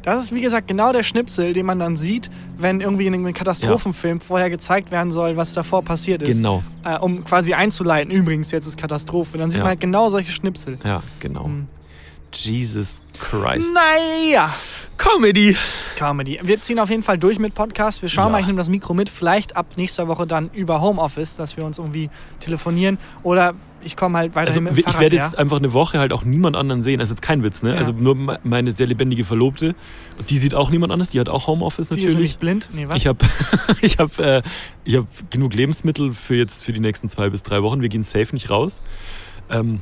[0.01, 3.33] Das ist, wie gesagt, genau der Schnipsel, den man dann sieht, wenn irgendwie in einem
[3.33, 6.35] Katastrophenfilm vorher gezeigt werden soll, was davor passiert ist.
[6.35, 6.63] Genau.
[6.83, 9.37] Äh, um quasi einzuleiten, übrigens, jetzt ist Katastrophe.
[9.37, 9.63] Dann sieht Ja.
[9.63, 10.77] man halt genau solche Schnipsel.
[10.83, 11.45] Ja, genau.
[11.45, 11.67] Hm.
[12.33, 13.73] Jesus Christ.
[13.73, 14.53] Naja.
[14.99, 15.55] Comedy.
[15.95, 16.39] Comedy.
[16.43, 18.01] Wir ziehen auf jeden Fall durch mit Podcast.
[18.01, 18.31] Wir schauen Ja.
[18.33, 19.09] mal, ich nehme das Mikro mit.
[19.09, 22.09] Vielleicht ab nächster Woche dann über Homeoffice, dass wir uns irgendwie
[22.41, 22.97] telefonieren.
[23.23, 25.25] Oder ich komme halt weiterhin Also mit dem ich Fahrrad werde her.
[25.25, 26.99] jetzt einfach eine Woche halt auch niemand anderen sehen.
[26.99, 27.71] Also jetzt kein Witz, ne?
[27.71, 27.77] Ja.
[27.77, 29.73] Also nur me- meine sehr lebendige Verlobte.
[30.29, 31.09] Die sieht auch niemand anders.
[31.11, 32.15] Die hat auch Homeoffice Die ist natürlich.
[32.15, 32.69] nämlich blind.
[32.73, 32.97] Nee, was?
[32.97, 33.25] Ich habe
[33.81, 34.41] ich hab, äh,
[34.83, 37.81] ich hab genug Lebensmittel für jetzt für die nächsten zwei bis drei Wochen.
[37.81, 38.81] Wir gehen safe nicht raus.
[39.49, 39.81] Ähm,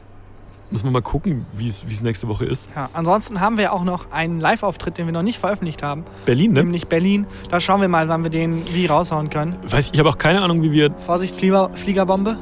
[0.70, 2.70] muss man mal gucken, wie es nächste Woche ist.
[2.76, 6.04] ja, ansonsten haben wir auch noch einen Live-Auftritt, den wir noch nicht veröffentlicht haben.
[6.26, 6.64] Berlin, ne?
[6.64, 7.26] Nämlich Berlin.
[7.50, 9.56] Da schauen wir mal, wann wir den wie raushauen können.
[9.68, 10.92] Weiß ich, habe auch keine Ahnung, wie wir.
[11.06, 12.38] Vorsicht, Flieger, Fliegerbombe.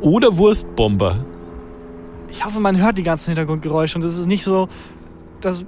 [0.00, 1.24] Oder Wurstbomber.
[2.30, 4.68] Ich hoffe, man hört die ganzen Hintergrundgeräusche und es ist nicht so,
[5.40, 5.64] dass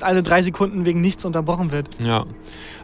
[0.00, 1.88] alle drei Sekunden wegen nichts unterbrochen wird.
[2.02, 2.24] Ja.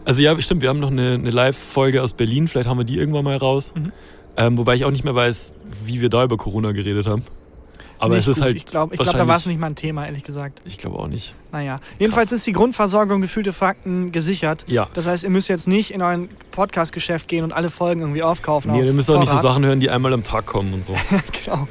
[0.05, 2.49] Also ja, stimmt, wir haben noch eine, eine Live-Folge aus Berlin.
[2.49, 3.73] Vielleicht haben wir die irgendwann mal raus.
[3.77, 3.93] Mhm.
[4.37, 5.53] Ähm, wobei ich auch nicht mehr weiß,
[5.85, 7.23] wie wir da über Corona geredet haben.
[7.99, 8.45] Aber es ist gut.
[8.45, 8.57] halt.
[8.57, 10.61] Ich glaube, glaub, da war es nicht mal ein Thema, ehrlich gesagt.
[10.65, 11.35] Ich glaube auch nicht.
[11.53, 11.77] Naja.
[11.99, 14.65] Jedenfalls ist die Grundversorgung gefühlte Fakten gesichert.
[14.67, 14.89] Ja.
[14.93, 18.73] Das heißt, ihr müsst jetzt nicht in euer Podcast-Geschäft gehen und alle Folgen irgendwie aufkaufen.
[18.73, 19.53] Nee, auf ihr müsst auch nicht so Vorrat.
[19.53, 20.95] Sachen hören, die einmal am Tag kommen und so.
[21.45, 21.69] genau.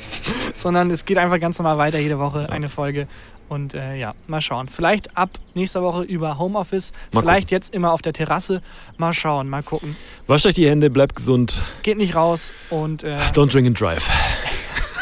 [0.56, 3.08] Sondern es geht einfach ganz normal weiter, jede Woche eine Folge.
[3.50, 4.68] Und äh, ja, mal schauen.
[4.70, 6.92] Vielleicht ab nächster Woche über Homeoffice.
[7.12, 8.62] Mal vielleicht jetzt immer auf der Terrasse.
[8.98, 9.96] Mal schauen, mal gucken.
[10.28, 11.62] Wascht euch die Hände, bleibt gesund.
[11.84, 14.10] Geht nicht raus und äh, Don't drink and drive.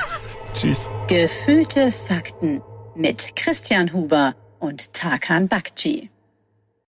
[0.54, 0.90] Tschüss.
[1.08, 2.62] Gefühlte Fakten
[2.96, 6.10] mit Christian Huber und Tarkan Bakci.